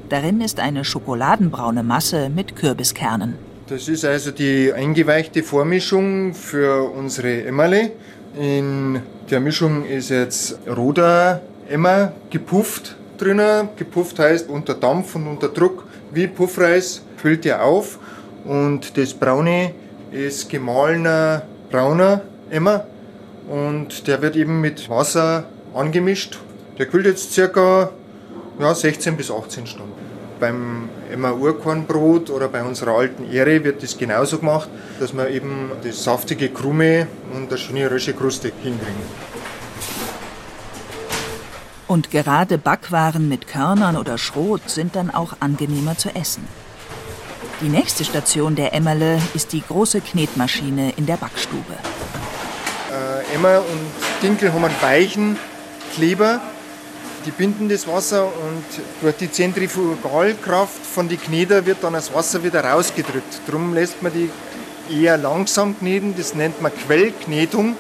Darin 0.09 0.41
ist 0.41 0.59
eine 0.59 0.87
schokoladenbraune 0.87 1.83
Masse 1.83 2.31
mit 2.31 2.57
Kürbiskernen. 2.57 3.35
Das 3.67 3.88
ist 3.88 4.07
also 4.07 4.31
die 4.31 4.73
eingeweichte 4.73 5.43
Vormischung 5.43 6.33
für 6.33 6.91
unsere 6.91 7.45
Emmerle. 7.45 7.91
In 8.38 9.03
der 9.31 9.41
Mischung 9.41 9.85
ist 9.85 10.09
jetzt 10.09 10.59
roter 10.67 11.43
Emmer 11.69 12.12
gepufft 12.31 12.97
drinnen. 13.19 13.69
Gepufft 13.77 14.19
heißt 14.19 14.49
unter 14.49 14.73
Dampf 14.73 15.15
und 15.15 15.27
unter 15.27 15.49
Druck 15.49 15.85
wie 16.11 16.27
Puffreis 16.27 17.03
füllt 17.19 17.45
er 17.45 17.62
auf. 17.62 17.99
Und 18.47 18.97
das 18.97 19.12
braune 19.12 19.73
ist 20.11 20.49
gemahlener 20.49 21.43
brauner 21.71 22.23
Emmer 22.49 22.87
und 23.47 24.07
der 24.07 24.23
wird 24.23 24.37
eben 24.37 24.62
mit 24.62 24.88
Wasser 24.88 25.45
angemischt. 25.75 26.38
Der 26.79 26.87
kühlt 26.87 27.05
jetzt 27.05 27.35
circa 27.35 27.91
ja, 28.59 28.75
16 28.75 29.17
bis 29.17 29.31
18 29.31 29.67
Stunden. 29.67 29.93
Beim 30.41 30.88
Emma 31.11 31.33
Urkornbrot 31.33 32.31
oder 32.31 32.49
bei 32.49 32.62
unserer 32.62 32.93
alten 32.93 33.31
Ehre 33.31 33.65
wird 33.65 33.83
das 33.83 33.99
genauso 33.99 34.38
gemacht, 34.38 34.69
dass 35.00 35.12
wir 35.12 35.29
eben 35.31 35.73
das 35.83 36.05
saftige 36.05 36.49
Krumme 36.49 37.09
und 37.35 37.49
eine 37.49 37.59
schöne 37.59 37.91
rösche 37.91 38.15
Kruste 38.15 38.53
hinkriegen. 38.62 39.29
Und 41.88 42.11
gerade 42.11 42.59
Backwaren 42.59 43.29
mit 43.29 43.49
Körnern 43.49 43.97
oder 43.97 44.19
Schrot 44.19 44.69
sind 44.69 44.95
dann 44.95 45.11
auch 45.11 45.37
angenehmer 45.41 45.97
zu 45.97 46.15
essen. 46.15 46.47
Die 47.61 47.69
nächste 47.69 48.05
Station 48.05 48.55
der 48.55 48.73
Emmerle 48.75 49.21
ist 49.35 49.53
die 49.53 49.62
große 49.67 50.00
Knetmaschine 50.00 50.93
in 50.97 51.07
der 51.07 51.17
Backstube. 51.17 51.75
Äh, 52.93 53.35
Emmer 53.35 53.59
und 53.59 54.23
Dinkel 54.23 54.53
haben 54.53 54.65
einen 54.65 54.83
weichen 54.83 55.37
Kleber, 55.95 56.41
die 57.25 57.31
binden 57.31 57.69
das 57.69 57.87
Wasser 57.87 58.25
und 58.25 58.65
durch 59.01 59.17
die 59.17 59.31
Zentrifugalkraft 59.31 60.85
von 60.85 61.09
den 61.09 61.21
Kneter 61.21 61.67
wird 61.67 61.79
dann 61.83 61.93
das 61.93 62.13
Wasser 62.15 62.43
wieder 62.43 62.65
rausgedrückt. 62.65 63.41
Darum 63.47 63.75
lässt 63.75 64.03
man 64.03 64.13
die 64.13 64.31
eher 64.91 65.17
langsam 65.17 65.79
kneten, 65.79 66.15
das 66.17 66.35
nennt 66.35 66.61
man 66.63 66.73
Quellknetung, 66.75 67.77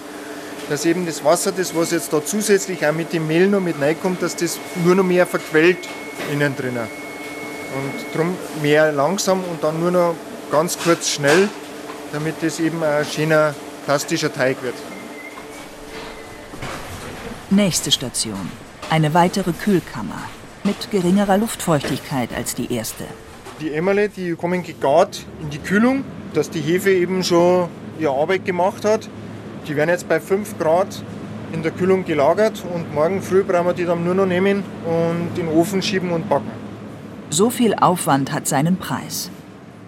dass 0.68 0.84
eben 0.84 1.06
das 1.06 1.24
Wasser, 1.24 1.52
das 1.52 1.74
was 1.74 1.90
jetzt 1.90 2.12
da 2.12 2.24
zusätzlich 2.24 2.86
auch 2.86 2.92
mit 2.92 3.12
dem 3.12 3.26
Mehl 3.26 3.48
noch 3.48 3.60
mit 3.60 3.80
reinkommt, 3.80 4.22
dass 4.22 4.36
das 4.36 4.58
nur 4.84 4.94
noch 4.94 5.04
mehr 5.04 5.26
verquellt 5.26 5.78
innen 6.32 6.54
drinnen. 6.56 6.86
Und 7.74 8.14
darum 8.14 8.36
mehr 8.62 8.92
langsam 8.92 9.42
und 9.44 9.62
dann 9.62 9.80
nur 9.80 9.90
noch 9.90 10.14
ganz 10.50 10.78
kurz 10.78 11.10
schnell, 11.10 11.48
damit 12.12 12.36
das 12.42 12.60
eben 12.60 12.82
ein 12.82 13.04
schöner 13.04 13.54
plastischer 13.86 14.32
Teig 14.32 14.62
wird. 14.62 14.74
Nächste 17.50 17.90
Station. 17.90 18.67
Eine 18.90 19.12
weitere 19.12 19.52
Kühlkammer 19.52 20.22
mit 20.64 20.90
geringerer 20.90 21.36
Luftfeuchtigkeit 21.36 22.30
als 22.34 22.54
die 22.54 22.72
erste. 22.72 23.04
Die 23.60 23.74
Emmerle, 23.74 24.08
die 24.08 24.34
kommen 24.34 24.62
gegart 24.62 25.26
in 25.42 25.50
die 25.50 25.58
Kühlung, 25.58 26.04
dass 26.32 26.48
die 26.48 26.62
Hefe 26.62 26.90
eben 26.92 27.22
schon 27.22 27.68
ihre 27.98 28.12
Arbeit 28.12 28.46
gemacht 28.46 28.86
hat. 28.86 29.10
Die 29.66 29.76
werden 29.76 29.90
jetzt 29.90 30.08
bei 30.08 30.20
5 30.20 30.58
Grad 30.58 31.02
in 31.52 31.62
der 31.62 31.72
Kühlung 31.72 32.06
gelagert 32.06 32.64
und 32.74 32.94
morgen 32.94 33.20
früh 33.20 33.44
brauchen 33.44 33.66
wir 33.66 33.74
die 33.74 33.84
dann 33.84 34.04
nur 34.04 34.14
noch 34.14 34.24
nehmen 34.24 34.64
und 34.86 35.38
in 35.38 35.46
den 35.46 35.48
Ofen 35.48 35.82
schieben 35.82 36.10
und 36.10 36.26
backen. 36.30 36.50
So 37.28 37.50
viel 37.50 37.74
Aufwand 37.74 38.32
hat 38.32 38.48
seinen 38.48 38.78
Preis. 38.78 39.30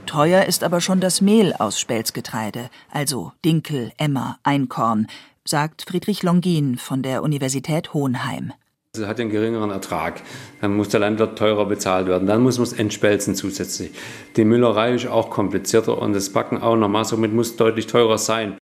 Teuer 0.04 0.44
ist 0.44 0.62
aber 0.62 0.82
schon 0.82 1.00
das 1.00 1.22
Mehl 1.22 1.54
aus 1.54 1.80
Spelzgetreide, 1.80 2.68
also 2.90 3.32
Dinkel, 3.46 3.92
Emmer, 3.96 4.38
Einkorn, 4.42 5.06
sagt 5.46 5.86
Friedrich 5.88 6.22
Longin 6.22 6.76
von 6.76 7.02
der 7.02 7.22
Universität 7.22 7.94
Hohenheim. 7.94 8.52
Es 8.96 9.06
hat 9.06 9.20
einen 9.20 9.30
geringeren 9.30 9.70
Ertrag. 9.70 10.20
Dann 10.60 10.74
muss 10.74 10.88
der 10.88 10.98
Landwirt 10.98 11.38
teurer 11.38 11.64
bezahlt 11.66 12.08
werden. 12.08 12.26
Dann 12.26 12.42
muss 12.42 12.58
man 12.58 12.66
es 12.66 12.72
entspelzen 12.72 13.36
zusätzlich. 13.36 13.92
Die 14.34 14.44
Müllerei 14.44 14.94
ist 14.94 15.06
auch 15.06 15.30
komplizierter 15.30 15.96
und 15.98 16.12
das 16.12 16.32
Backen 16.32 16.60
auch 16.60 16.74
nochmal. 16.74 17.04
Somit 17.04 17.32
muss 17.32 17.54
deutlich 17.54 17.86
teurer 17.86 18.18
sein. 18.18 18.58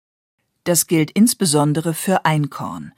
Das 0.66 0.88
gilt 0.88 1.12
insbesondere 1.12 1.94
für 1.94 2.26
Einkorn. 2.26 2.92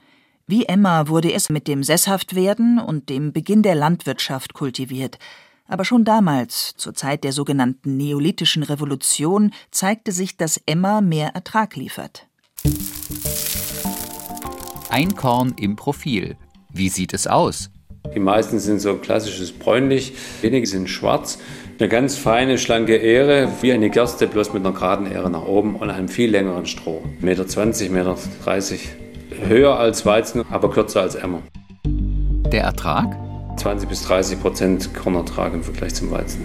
Wie 0.48 0.64
Emma 0.64 1.06
wurde 1.06 1.32
es 1.32 1.50
mit 1.50 1.68
dem 1.68 1.84
Sesshaftwerden 1.84 2.80
und 2.80 3.08
dem 3.08 3.32
Beginn 3.32 3.62
der 3.62 3.76
Landwirtschaft 3.76 4.52
kultiviert. 4.52 5.20
Aber 5.68 5.84
schon 5.84 6.04
damals, 6.04 6.74
zur 6.76 6.94
Zeit 6.94 7.22
der 7.22 7.30
sogenannten 7.30 7.96
Neolithischen 7.96 8.64
Revolution, 8.64 9.52
zeigte 9.70 10.10
sich, 10.10 10.36
dass 10.36 10.60
Emma 10.66 11.00
mehr 11.00 11.28
Ertrag 11.36 11.76
liefert. 11.76 12.26
Einkorn 14.88 15.54
im 15.56 15.76
Profil. 15.76 16.36
Wie 16.72 16.88
sieht 16.88 17.12
es 17.12 17.26
aus? 17.26 17.70
Die 18.14 18.20
meisten 18.20 18.58
sind 18.58 18.80
so 18.80 18.94
klassisches 18.96 19.52
bräunlich, 19.52 20.14
wenige 20.40 20.66
sind 20.66 20.88
schwarz. 20.88 21.38
Eine 21.78 21.88
ganz 21.88 22.16
feine, 22.16 22.58
schlanke 22.58 22.96
Ähre, 22.96 23.48
wie 23.60 23.72
eine 23.72 23.90
Gerste, 23.90 24.26
bloß 24.26 24.52
mit 24.52 24.64
einer 24.64 24.74
geraden 24.74 25.10
Ähre 25.10 25.30
nach 25.30 25.44
oben 25.44 25.76
und 25.76 25.90
einem 25.90 26.08
viel 26.08 26.30
längeren 26.30 26.66
Stroh. 26.66 27.02
1,20 27.22 27.90
Meter, 27.90 28.16
1,30 28.46 28.72
Meter. 28.72 29.48
Höher 29.48 29.78
als 29.78 30.04
Weizen, 30.04 30.44
aber 30.50 30.70
kürzer 30.70 31.02
als 31.02 31.14
Emmer. 31.14 31.42
Der 31.84 32.64
Ertrag? 32.64 33.16
20 33.56 33.88
bis 33.88 34.02
30 34.04 34.40
Prozent 34.40 34.94
Kornertrag 34.94 35.54
im 35.54 35.62
Vergleich 35.62 35.94
zum 35.94 36.10
Weizen. 36.10 36.40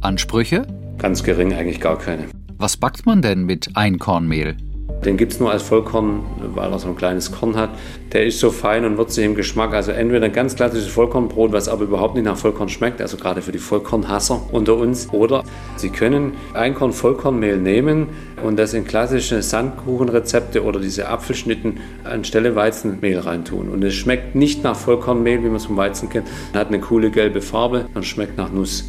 Ansprüche? 0.00 0.66
Ganz 0.98 1.24
gering, 1.24 1.52
eigentlich 1.54 1.80
gar 1.80 1.98
keine. 1.98 2.26
Was 2.56 2.76
backt 2.76 3.04
man 3.04 3.20
denn 3.20 3.44
mit 3.44 3.70
Einkornmehl? 3.74 4.56
Den 5.04 5.16
gibt 5.16 5.32
es 5.32 5.40
nur 5.40 5.50
als 5.50 5.62
Vollkorn, 5.62 6.20
weil 6.54 6.72
er 6.72 6.78
so 6.78 6.88
ein 6.88 6.96
kleines 6.96 7.30
Korn 7.30 7.56
hat. 7.56 7.70
Der 8.12 8.24
ist 8.24 8.40
so 8.40 8.50
fein 8.50 8.84
und 8.84 8.96
würzig 8.96 9.24
im 9.24 9.34
Geschmack. 9.34 9.74
Also 9.74 9.92
entweder 9.92 10.26
ein 10.26 10.32
ganz 10.32 10.56
klassisches 10.56 10.88
Vollkornbrot, 10.88 11.52
was 11.52 11.68
aber 11.68 11.84
überhaupt 11.84 12.14
nicht 12.14 12.24
nach 12.24 12.36
Vollkorn 12.36 12.68
schmeckt, 12.68 13.00
also 13.00 13.16
gerade 13.16 13.42
für 13.42 13.52
die 13.52 13.58
Vollkornhasser 13.58 14.40
unter 14.52 14.76
uns. 14.76 15.08
Oder 15.12 15.44
Sie 15.76 15.90
können 15.90 16.32
Einkorn-Vollkornmehl 16.54 17.58
nehmen 17.58 18.08
und 18.42 18.58
das 18.58 18.72
in 18.74 18.84
klassische 18.84 19.42
Sandkuchenrezepte 19.42 20.62
oder 20.64 20.80
diese 20.80 21.08
Apfelschnitten 21.08 21.80
anstelle 22.04 22.56
Weizenmehl 22.56 23.18
reintun. 23.18 23.68
Und 23.68 23.84
es 23.84 23.94
schmeckt 23.94 24.34
nicht 24.34 24.64
nach 24.64 24.76
Vollkornmehl, 24.76 25.42
wie 25.42 25.48
man 25.48 25.56
es 25.56 25.66
vom 25.66 25.76
Weizen 25.76 26.08
kennt. 26.08 26.28
Hat 26.54 26.68
eine 26.68 26.80
coole 26.80 27.10
gelbe 27.10 27.42
Farbe 27.42 27.86
und 27.94 28.04
schmeckt 28.06 28.38
nach 28.38 28.50
Nuss. 28.50 28.88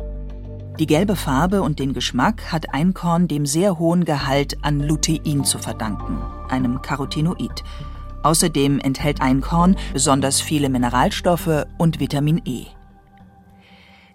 Die 0.79 0.87
gelbe 0.87 1.15
Farbe 1.15 1.61
und 1.61 1.79
den 1.79 1.93
Geschmack 1.93 2.51
hat 2.51 2.73
Einkorn 2.73 3.29
dem 3.29 3.45
sehr 3.45 3.79
hohen 3.79 4.03
Gehalt 4.03 4.57
an 4.61 4.81
Lutein 4.81 5.45
zu 5.45 5.57
verdanken, 5.57 6.21
einem 6.49 6.81
Carotinoid. 6.81 7.63
Außerdem 8.23 8.79
enthält 8.79 9.21
Einkorn 9.21 9.77
besonders 9.93 10.41
viele 10.41 10.67
Mineralstoffe 10.67 11.65
und 11.77 12.01
Vitamin 12.01 12.41
E. 12.43 12.65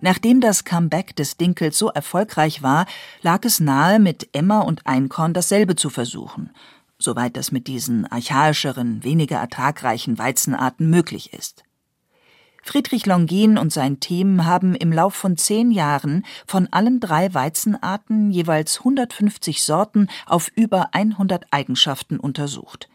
Nachdem 0.02 0.42
das 0.42 0.64
Comeback 0.64 1.16
des 1.16 1.38
Dinkels 1.38 1.78
so 1.78 1.88
erfolgreich 1.88 2.62
war, 2.62 2.84
lag 3.22 3.42
es 3.46 3.60
nahe, 3.60 3.98
mit 3.98 4.28
Emma 4.34 4.60
und 4.60 4.86
Einkorn 4.86 5.32
dasselbe 5.32 5.76
zu 5.76 5.88
versuchen, 5.88 6.50
soweit 6.98 7.38
das 7.38 7.52
mit 7.52 7.68
diesen 7.68 8.04
archaischeren, 8.04 9.02
weniger 9.02 9.38
ertragreichen 9.38 10.18
Weizenarten 10.18 10.90
möglich 10.90 11.32
ist. 11.32 11.64
Friedrich 12.62 13.06
Longin 13.06 13.58
und 13.58 13.72
sein 13.72 14.00
Team 14.00 14.44
haben 14.44 14.74
im 14.74 14.92
Lauf 14.92 15.14
von 15.14 15.36
zehn 15.36 15.70
Jahren 15.70 16.24
von 16.46 16.68
allen 16.70 17.00
drei 17.00 17.32
Weizenarten 17.32 18.30
jeweils 18.30 18.78
150 18.78 19.62
Sorten 19.62 20.08
auf 20.26 20.50
über 20.54 20.90
100 20.92 21.46
Eigenschaften 21.50 22.20
untersucht. 22.20 22.88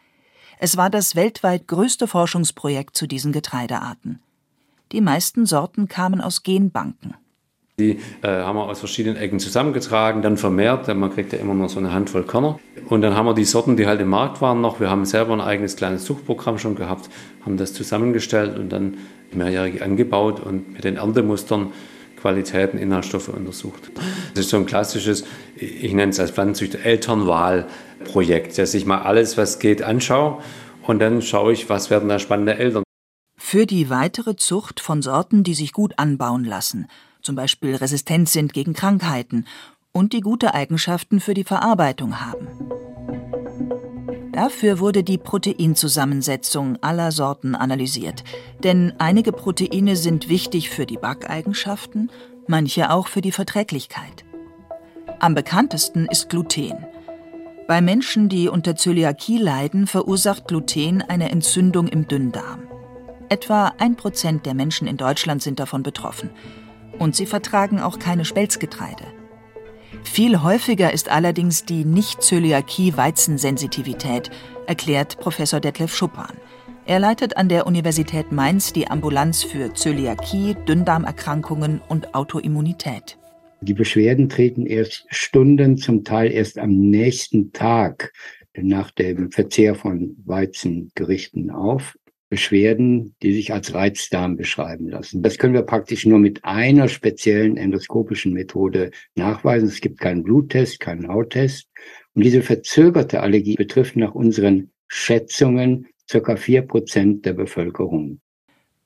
Es 0.60 0.78
war 0.78 0.90
das 0.90 1.16
weltweit 1.16 1.68
größte 1.68 2.08
Forschungsprojekt 2.08 2.96
zu 2.96 3.08
diesen 3.08 3.32
Getreidearten. 3.32 4.22
Die 4.92 5.02
meisten 5.02 5.46
Sorten 5.46 5.88
kamen 5.88 6.22
aus 6.22 6.44
Genbanken. 6.44 7.16
Die 7.78 8.00
äh, 8.22 8.28
haben 8.28 8.56
wir 8.56 8.70
aus 8.70 8.80
verschiedenen 8.80 9.18
Ecken 9.18 9.40
zusammengetragen, 9.40 10.22
dann 10.22 10.38
vermehrt. 10.38 10.88
Man 10.96 11.14
kriegt 11.14 11.34
ja 11.34 11.40
immer 11.40 11.54
nur 11.54 11.68
so 11.68 11.80
eine 11.80 11.92
Handvoll 11.92 12.24
Körner. 12.24 12.58
Und 12.88 13.02
dann 13.02 13.16
haben 13.16 13.26
wir 13.26 13.34
die 13.34 13.44
Sorten, 13.44 13.76
die 13.76 13.86
halt 13.86 14.00
im 14.00 14.08
Markt 14.08 14.42
waren, 14.42 14.62
noch. 14.62 14.80
Wir 14.80 14.90
haben 14.90 15.06
selber 15.06 15.34
ein 15.34 15.42
eigenes 15.42 15.76
kleines 15.76 16.06
Zuchtprogramm 16.06 16.58
schon 16.58 16.76
gehabt, 16.76 17.10
haben 17.46 17.58
das 17.58 17.74
zusammengestellt 17.74 18.58
und 18.58 18.70
dann 18.70 18.98
mehrjährig 19.34 19.82
angebaut 19.82 20.40
und 20.40 20.74
mit 20.74 20.86
den 20.86 20.96
Erntemustern 20.96 21.74
Qualitäten, 22.26 22.80
Inhaltsstoffe 22.80 23.28
untersucht. 23.28 23.92
Das 24.34 24.46
ist 24.46 24.50
so 24.50 24.58
ein 24.58 24.66
klassisches, 24.66 25.26
ich 25.58 25.94
nenne 25.94 26.12
es 26.12 26.20
als 26.20 26.32
Pflanzenzüchter, 26.32 26.80
Elternwahlprojekt, 26.84 28.58
dass 28.58 28.74
ich 28.74 28.86
mal 28.86 29.02
alles, 29.02 29.38
was 29.38 29.60
geht, 29.60 29.84
anschaue 29.84 30.42
und 30.88 31.00
dann 31.00 31.22
schaue 31.22 31.54
ich, 31.54 31.70
was 31.70 31.90
werden 31.90 32.10
da 32.10 32.18
spannende 32.18 32.58
Eltern. 32.58 32.84
Für 33.38 33.66
die 33.68 33.92
weitere 33.92 34.36
Zucht 34.36 34.80
von 34.80 35.04
Sorten, 35.04 35.44
die 35.44 35.54
sich 35.54 35.72
gut 35.72 36.00
anbauen 36.00 36.46
lassen, 36.46 36.88
zum 37.26 37.36
Beispiel 37.36 37.76
resistent 37.76 38.30
sind 38.30 38.54
gegen 38.54 38.74
Krankheiten 38.74 39.46
und 39.92 40.14
die 40.14 40.22
gute 40.22 40.54
Eigenschaften 40.54 41.20
für 41.20 41.34
die 41.34 41.44
Verarbeitung 41.44 42.22
haben. 42.22 42.48
Dafür 44.32 44.80
wurde 44.80 45.04
die 45.04 45.18
Proteinzusammensetzung 45.18 46.78
aller 46.82 47.12
Sorten 47.12 47.56
analysiert, 47.56 48.24
denn 48.64 48.94
einige 48.98 49.32
Proteine 49.32 49.96
sind 49.96 50.28
wichtig 50.28 50.70
für 50.70 50.86
die 50.86 50.98
Backeigenschaften, 50.98 52.12
manche 52.46 52.92
auch 52.92 53.08
für 53.08 53.22
die 53.22 53.32
Verträglichkeit. 53.32 54.26
Am 55.20 55.34
bekanntesten 55.36 56.06
ist 56.06 56.30
Gluten. 56.30 56.86
Bei 57.68 57.82
Menschen, 57.82 58.28
die 58.28 58.50
unter 58.50 58.76
Zöliakie 58.76 59.38
leiden, 59.38 59.88
verursacht 59.88 60.48
Gluten 60.50 61.02
eine 61.02 61.32
Entzündung 61.32 61.88
im 61.88 62.08
Dünndarm. 62.08 62.68
Etwa 63.30 63.74
ein 63.80 63.96
Prozent 63.96 64.46
der 64.46 64.54
Menschen 64.54 64.86
in 64.86 64.98
Deutschland 64.98 65.42
sind 65.42 65.60
davon 65.60 65.82
betroffen. 65.82 66.30
Und 67.00 67.16
sie 67.16 67.26
vertragen 67.26 67.80
auch 67.80 67.98
keine 68.00 68.26
Spelzgetreide. 68.26 69.06
Viel 70.04 70.44
häufiger 70.44 70.94
ist 70.94 71.10
allerdings 71.10 71.66
die 71.66 71.84
Nicht-Zöliakie-Weizensensitivität, 71.84 74.30
erklärt 74.68 75.18
Professor 75.20 75.60
Detlef 75.60 75.96
Schuppan. 75.96 76.38
Er 76.86 77.00
leitet 77.00 77.38
an 77.38 77.50
der 77.50 77.66
Universität 77.66 78.32
Mainz 78.32 78.72
die 78.72 78.88
Ambulanz 78.88 79.44
für 79.44 79.74
Zöliakie, 79.74 80.56
Dünndarmerkrankungen 80.68 81.82
und 81.88 82.14
Autoimmunität. 82.14 83.18
Die 83.62 83.74
Beschwerden 83.74 84.30
treten 84.30 84.68
erst 84.68 85.08
Stunden, 85.10 85.78
zum 85.78 86.04
Teil 86.04 86.32
erst 86.32 86.60
am 86.60 86.70
nächsten 86.70 87.52
Tag 87.54 88.14
nach 88.56 88.92
dem 88.92 89.32
Verzehr 89.32 89.74
von 89.74 90.16
Weizengerichten 90.26 91.50
auf. 91.50 91.98
Beschwerden, 92.30 93.16
die 93.22 93.34
sich 93.34 93.54
als 93.54 93.74
Reizdarm 93.74 94.36
beschreiben 94.36 94.90
lassen. 94.90 95.22
Das 95.22 95.38
können 95.38 95.54
wir 95.54 95.62
praktisch 95.62 96.06
nur 96.06 96.20
mit 96.20 96.44
einer 96.44 96.88
speziellen 96.88 97.58
endoskopischen 97.58 98.34
Methode 98.34 98.92
nachweisen. 99.16 99.68
Es 99.68 99.82
gibt 99.82 100.00
keinen 100.00 100.24
Bluttest, 100.24 100.80
keinen 100.80 101.08
Hauttest. 101.08 101.68
Und 102.14 102.24
diese 102.24 102.42
verzögerte 102.42 103.22
Allergie 103.22 103.56
betrifft 103.56 103.96
nach 103.96 104.16
unseren 104.16 104.72
Schätzungen 104.88 105.88
circa 106.10 106.36
vier 106.36 106.62
Prozent 106.64 107.26
der 107.26 107.34
Bevölkerung. 107.34 108.20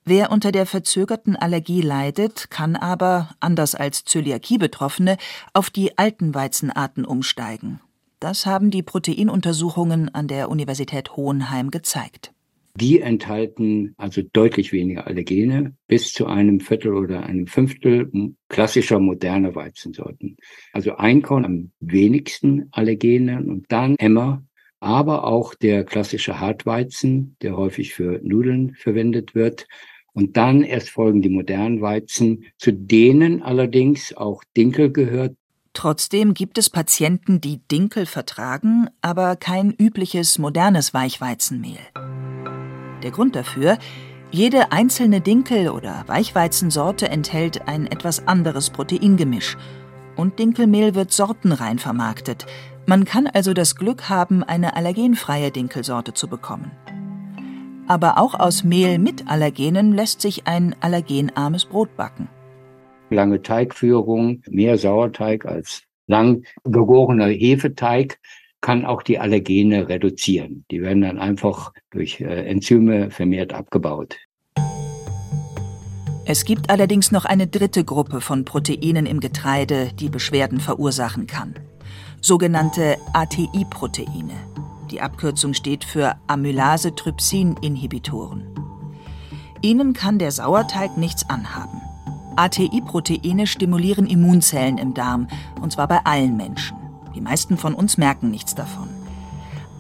Wer 0.06 0.32
unter 0.32 0.52
der 0.52 0.65
verzögerten 0.65 1.36
Allergie 1.36 1.82
leidet, 1.82 2.49
kann 2.49 2.75
aber, 2.75 3.36
anders 3.39 3.75
als 3.75 4.06
Zöliakie-Betroffene, 4.06 5.17
auf 5.54 5.69
die 5.69 5.97
alten 5.97 6.34
Weizenarten 6.34 7.06
umsteigen. 7.06 7.80
Das 8.19 8.45
haben 8.45 8.71
die 8.71 8.84
Proteinuntersuchungen 8.84 10.13
an 10.13 10.28
der 10.28 10.49
Universität 10.49 11.15
Hohenheim 11.15 11.69
gezeigt. 11.69 12.34
Die 12.76 13.02
enthalten 13.02 13.94
also 13.98 14.22
deutlich 14.22 14.72
weniger 14.72 15.08
Allergene, 15.08 15.76
bis 15.88 16.14
zu 16.14 16.28
einem 16.28 16.60
Viertel 16.60 16.94
oder 16.94 17.24
einem 17.24 17.48
Fünftel 17.48 18.10
klassischer 18.48 19.00
moderner 19.00 19.56
Weizensorten. 19.56 20.38
Also 20.72 20.96
Einkorn 20.96 21.46
am 21.46 21.72
wenigsten 21.80 22.70
Allergene 22.72 23.44
und 23.44 23.66
dann 23.70 23.96
Emmer, 23.98 24.44
aber 24.80 25.26
auch 25.26 25.56
der 25.56 25.84
klassische 25.84 26.40
Hartweizen, 26.40 27.36
der 27.42 27.58
häufig 27.58 27.94
für 27.94 28.22
Nudeln 28.24 28.76
verwendet 28.76 29.36
wird. 29.36 29.68
Und 30.14 30.38
dann 30.38 30.64
erst 30.64 30.90
folgen 30.90 31.22
die 31.22 31.30
modernen 31.30 31.82
Weizen, 31.82 32.46
zu 32.58 32.72
denen 32.72 33.42
allerdings 33.42 34.16
auch 34.16 34.44
Dinkel 34.56 34.92
gehört. 34.92 35.36
Trotzdem 35.74 36.34
gibt 36.34 36.58
es 36.58 36.70
Patienten, 36.70 37.42
die 37.42 37.60
Dinkel 37.72 38.06
vertragen, 38.06 38.90
aber 39.02 39.36
kein 39.36 39.72
übliches 39.72 40.40
modernes 40.40 40.94
Weichweizenmehl. 40.94 41.78
Der 43.04 43.12
Grund 43.12 43.36
dafür, 43.36 43.78
jede 44.32 44.72
einzelne 44.72 45.22
Dinkel- 45.22 45.70
oder 45.70 46.04
Weichweizensorte 46.08 47.10
enthält 47.10 47.68
ein 47.68 47.88
etwas 47.88 48.28
anderes 48.28 48.70
Proteingemisch. 48.70 49.58
Und 50.16 50.38
Dinkelmehl 50.38 50.94
wird 50.94 51.12
sortenrein 51.12 51.80
vermarktet. 51.80 52.46
Man 52.86 53.06
kann 53.06 53.28
also 53.28 53.54
das 53.54 53.76
Glück 53.76 54.10
haben, 54.10 54.44
eine 54.44 54.76
allergenfreie 54.76 55.52
Dinkelsorte 55.52 56.14
zu 56.14 56.28
bekommen. 56.28 56.72
Aber 57.88 58.20
auch 58.20 58.40
aus 58.40 58.64
Mehl 58.64 59.00
mit 59.00 59.28
Allergenen 59.28 59.94
lässt 59.94 60.22
sich 60.22 60.46
ein 60.46 60.76
allergenarmes 60.80 61.66
Brot 61.66 61.96
backen. 61.96 62.28
Lange 63.10 63.42
Teigführung, 63.42 64.44
mehr 64.48 64.78
Sauerteig 64.78 65.46
als 65.46 65.84
lang 66.06 66.44
gegorener 66.66 67.28
Hefeteig 67.28 68.20
kann 68.62 68.86
auch 68.86 69.04
die 69.04 69.19
Allergene 69.19 69.89
reduzieren. 69.89 70.63
Die 70.72 70.82
werden 70.82 71.02
dann 71.02 71.19
einfach 71.19 71.74
durch 71.91 72.22
äh, 72.22 72.45
Enzyme 72.45 73.12
vermehrt 73.12 73.54
abgebaut. 73.54 74.15
Es 76.26 76.45
gibt 76.45 76.69
allerdings 76.69 77.12
noch 77.12 77.26
eine 77.26 77.48
dritte 77.48 77.84
Gruppe 77.84 78.22
von 78.22 78.45
Proteinen 78.45 79.08
im 79.08 79.19
Getreide, 79.19 79.89
die 80.00 80.10
Beschwerden 80.10 80.60
verursachen 80.60 81.26
kann. 81.26 81.56
Sogenannte 82.22 82.98
ATI-Proteine. 83.13 84.36
Die 84.91 85.02
Abkürzung 85.02 85.56
steht 85.56 85.84
für 85.84 86.15
Amylase-Trypsin-Inhibitoren. 86.28 88.43
Ihnen 89.62 89.93
kann 89.93 90.19
der 90.19 90.32
Sauerteig 90.32 90.98
nichts 90.98 91.30
anhaben. 91.30 91.82
ATI-Proteine 92.36 93.48
stimulieren 93.48 94.06
Immunzellen 94.06 94.78
im 94.78 94.93
Darm, 94.93 95.28
und 95.62 95.72
zwar 95.74 95.88
bei 95.88 96.06
allen 96.06 96.38
Menschen. 96.38 96.78
Die 97.15 97.22
meisten 97.22 97.58
von 97.58 97.74
uns 97.74 97.98
merken 97.98 98.32
nichts 98.32 98.56
davon. 98.56 98.89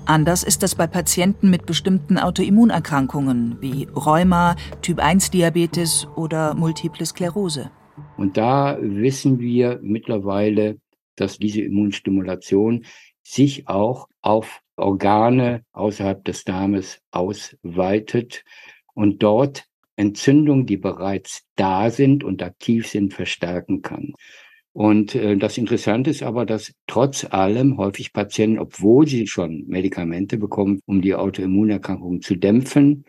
Anders 0.05 0.43
ist 0.43 0.63
das 0.63 0.73
bei 0.73 0.87
Patienten 0.87 1.51
mit 1.51 1.67
bestimmten 1.67 2.17
Autoimmunerkrankungen 2.17 3.57
wie 3.61 3.87
Rheuma, 3.95 4.55
Typ-1-Diabetes 4.81 6.07
oder 6.15 6.55
Multiple 6.55 7.05
Sklerose. 7.05 7.69
Und 8.17 8.37
da 8.37 8.77
wissen 8.81 9.39
wir 9.39 9.79
mittlerweile, 9.83 10.79
dass 11.15 11.37
diese 11.37 11.61
Immunstimulation 11.61 12.85
sich 13.21 13.67
auch 13.67 14.07
auf 14.21 14.61
Organe 14.77 15.63
außerhalb 15.73 16.25
des 16.25 16.43
Darmes 16.43 17.01
ausweitet 17.11 18.43
und 18.95 19.21
dort 19.21 19.65
Entzündungen, 19.95 20.65
die 20.65 20.77
bereits 20.77 21.43
da 21.55 21.91
sind 21.91 22.23
und 22.23 22.41
aktiv 22.41 22.87
sind, 22.87 23.13
verstärken 23.13 23.81
kann. 23.81 24.13
Und 24.79 25.13
äh, 25.13 25.35
das 25.35 25.57
Interessante 25.57 26.09
ist 26.09 26.23
aber, 26.23 26.45
dass 26.45 26.71
trotz 26.87 27.25
allem 27.25 27.75
häufig 27.75 28.13
Patienten, 28.13 28.59
obwohl 28.59 29.05
sie 29.05 29.27
schon 29.27 29.65
Medikamente 29.67 30.37
bekommen, 30.37 30.79
um 30.85 31.01
die 31.01 31.15
Autoimmunerkrankung 31.15 32.21
zu 32.21 32.37
dämpfen, 32.37 33.03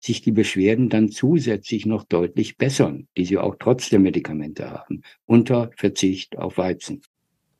sich 0.00 0.20
die 0.20 0.32
Beschwerden 0.32 0.90
dann 0.90 1.08
zusätzlich 1.08 1.86
noch 1.86 2.04
deutlich 2.04 2.58
bessern, 2.58 3.08
die 3.16 3.24
sie 3.24 3.38
auch 3.38 3.56
trotz 3.58 3.88
der 3.88 4.00
Medikamente 4.00 4.70
haben, 4.70 5.00
unter 5.24 5.70
Verzicht 5.78 6.36
auf 6.36 6.58
Weizen. 6.58 7.00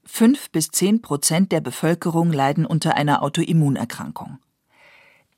Fünf 0.04 0.50
bis 0.50 0.68
zehn 0.68 1.00
Prozent 1.00 1.50
der 1.50 1.62
Bevölkerung 1.62 2.34
leiden 2.34 2.66
unter 2.66 2.98
einer 2.98 3.22
Autoimmunerkrankung. 3.22 4.40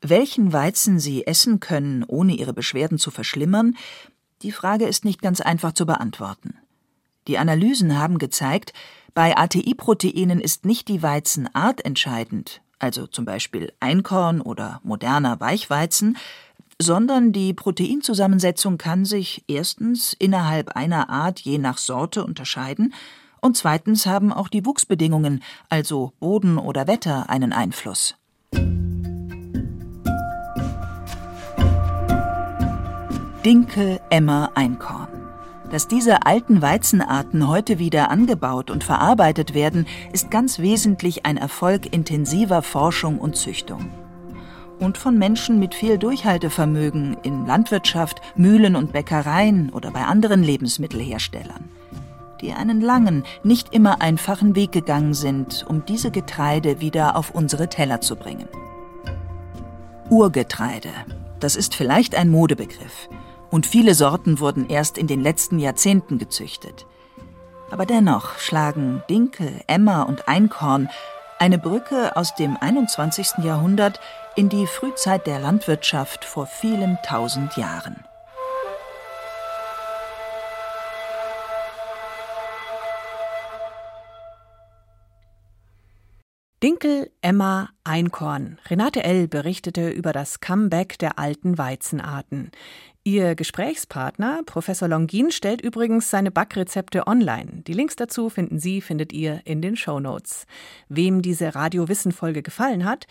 Welchen 0.00 0.52
Weizen 0.52 0.98
sie 0.98 1.28
essen 1.28 1.60
können, 1.60 2.02
ohne 2.02 2.34
ihre 2.34 2.54
Beschwerden 2.54 2.98
zu 2.98 3.12
verschlimmern, 3.12 3.76
die 4.42 4.50
Frage 4.50 4.86
ist 4.86 5.04
nicht 5.04 5.22
ganz 5.22 5.40
einfach 5.40 5.74
zu 5.74 5.86
beantworten. 5.86 6.56
Die 7.26 7.38
Analysen 7.38 7.98
haben 7.98 8.18
gezeigt, 8.18 8.72
bei 9.14 9.36
ATI-Proteinen 9.36 10.40
ist 10.40 10.64
nicht 10.64 10.88
die 10.88 11.02
Weizenart 11.02 11.84
entscheidend, 11.84 12.60
also 12.78 13.06
zum 13.06 13.24
Beispiel 13.24 13.72
Einkorn 13.80 14.40
oder 14.40 14.80
moderner 14.84 15.40
Weichweizen, 15.40 16.16
sondern 16.80 17.32
die 17.32 17.54
Proteinzusammensetzung 17.54 18.78
kann 18.78 19.04
sich 19.04 19.42
erstens 19.48 20.12
innerhalb 20.12 20.76
einer 20.76 21.08
Art 21.08 21.40
je 21.40 21.58
nach 21.58 21.78
Sorte 21.78 22.24
unterscheiden 22.24 22.94
und 23.40 23.56
zweitens 23.56 24.06
haben 24.06 24.32
auch 24.32 24.48
die 24.48 24.66
Wuchsbedingungen, 24.66 25.42
also 25.68 26.12
Boden 26.20 26.58
oder 26.58 26.86
Wetter, 26.86 27.30
einen 27.30 27.52
Einfluss. 27.52 28.14
Dinkel, 33.44 34.00
Emmer, 34.10 34.50
Einkorn. 34.54 35.15
Dass 35.70 35.88
diese 35.88 36.24
alten 36.26 36.62
Weizenarten 36.62 37.48
heute 37.48 37.81
wieder 37.81 38.11
angebaut 38.11 38.70
und 38.70 38.85
verarbeitet 38.85 39.52
werden, 39.52 39.87
ist 40.12 40.31
ganz 40.31 40.61
wesentlich 40.61 41.26
ein 41.26 41.37
Erfolg 41.37 41.92
intensiver 41.92 42.62
Forschung 42.62 43.18
und 43.18 43.37
Züchtung. 43.37 43.90
Und 44.79 44.96
von 44.96 45.18
Menschen 45.18 45.59
mit 45.59 45.74
viel 45.74 45.98
Durchhaltevermögen 45.98 47.16
in 47.22 47.46
Landwirtschaft, 47.46 48.20
Mühlen 48.37 48.76
und 48.76 48.92
Bäckereien 48.92 49.70
oder 49.70 49.90
bei 49.90 50.05
anderen 50.05 50.42
Lebensmittelherstellern, 50.42 51.64
die 52.40 52.52
einen 52.52 52.81
langen, 52.81 53.24
nicht 53.42 53.74
immer 53.74 54.02
einfachen 54.02 54.55
Weg 54.55 54.70
gegangen 54.70 55.14
sind, 55.14 55.64
um 55.68 55.85
diese 55.85 56.11
Getreide 56.11 56.81
wieder 56.81 57.16
auf 57.16 57.31
unsere 57.31 57.68
Teller 57.68 58.00
zu 58.00 58.14
bringen. 58.14 58.48
Urgetreide, 60.11 60.90
das 61.40 61.57
ist 61.57 61.74
vielleicht 61.74 62.14
ein 62.14 62.29
Modebegriff 62.29 63.09
und 63.50 63.66
viele 63.66 63.94
Sorten 63.94 64.40
wurden 64.40 64.68
erst 64.68 64.98
in 64.98 65.06
den 65.06 65.22
letzten 65.22 65.59
Jahrzehnten 65.59 66.18
gezüchtet. 66.18 66.87
Aber 67.70 67.87
dennoch 67.87 68.38
schlagen 68.38 69.02
Dinkel, 69.09 69.61
Emmer 69.66 70.09
und 70.09 70.28
Einkorn 70.28 70.88
eine 71.38 71.59
Brücke 71.59 72.16
aus 72.16 72.35
dem 72.35 72.56
21. 72.56 73.44
Jahrhundert 73.44 74.00
in 74.37 74.48
die 74.48 74.66
Frühzeit 74.66 75.26
der 75.26 75.38
Landwirtschaft 75.38 76.24
vor 76.24 76.46
vielen 76.46 76.98
tausend 77.04 77.56
Jahren. 77.56 78.04
Dinkel, 86.62 87.10
Emma, 87.20 87.68
Einkorn. 87.84 88.58
Renate 88.70 89.04
L. 89.04 89.28
berichtete 89.28 89.90
über 89.90 90.14
das 90.14 90.40
Comeback 90.40 90.98
der 90.98 91.18
alten 91.18 91.58
Weizenarten. 91.58 92.50
Ihr 93.04 93.34
Gesprächspartner, 93.34 94.40
Professor 94.46 94.88
Longin, 94.88 95.30
stellt 95.30 95.60
übrigens 95.60 96.08
seine 96.08 96.30
Backrezepte 96.30 97.06
online. 97.06 97.62
Die 97.66 97.74
Links 97.74 97.94
dazu 97.94 98.30
finden 98.30 98.58
Sie, 98.58 98.80
findet 98.80 99.12
ihr 99.12 99.42
in 99.44 99.60
den 99.60 99.76
Show 99.76 100.00
Notes. 100.00 100.46
Wem 100.88 101.20
diese 101.20 101.54
Radio-Wissen-Folge 101.54 102.42
gefallen 102.42 102.86
hat, 102.86 103.06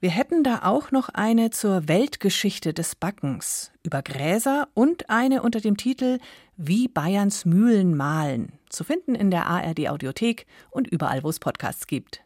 wir 0.00 0.10
hätten 0.10 0.44
da 0.44 0.60
auch 0.64 0.90
noch 0.90 1.08
eine 1.08 1.48
zur 1.48 1.88
Weltgeschichte 1.88 2.74
des 2.74 2.96
Backens 2.96 3.72
über 3.82 4.02
Gräser 4.02 4.68
und 4.74 5.08
eine 5.08 5.42
unter 5.42 5.60
dem 5.60 5.78
Titel 5.78 6.18
Wie 6.58 6.86
Bayerns 6.86 7.46
Mühlen 7.46 7.96
mahlen, 7.96 8.52
zu 8.68 8.84
finden 8.84 9.14
in 9.14 9.30
der 9.30 9.46
ARD 9.46 9.88
Audiothek 9.88 10.46
und 10.70 10.86
überall, 10.86 11.24
wo 11.24 11.30
es 11.30 11.40
Podcasts 11.40 11.86
gibt. 11.86 12.22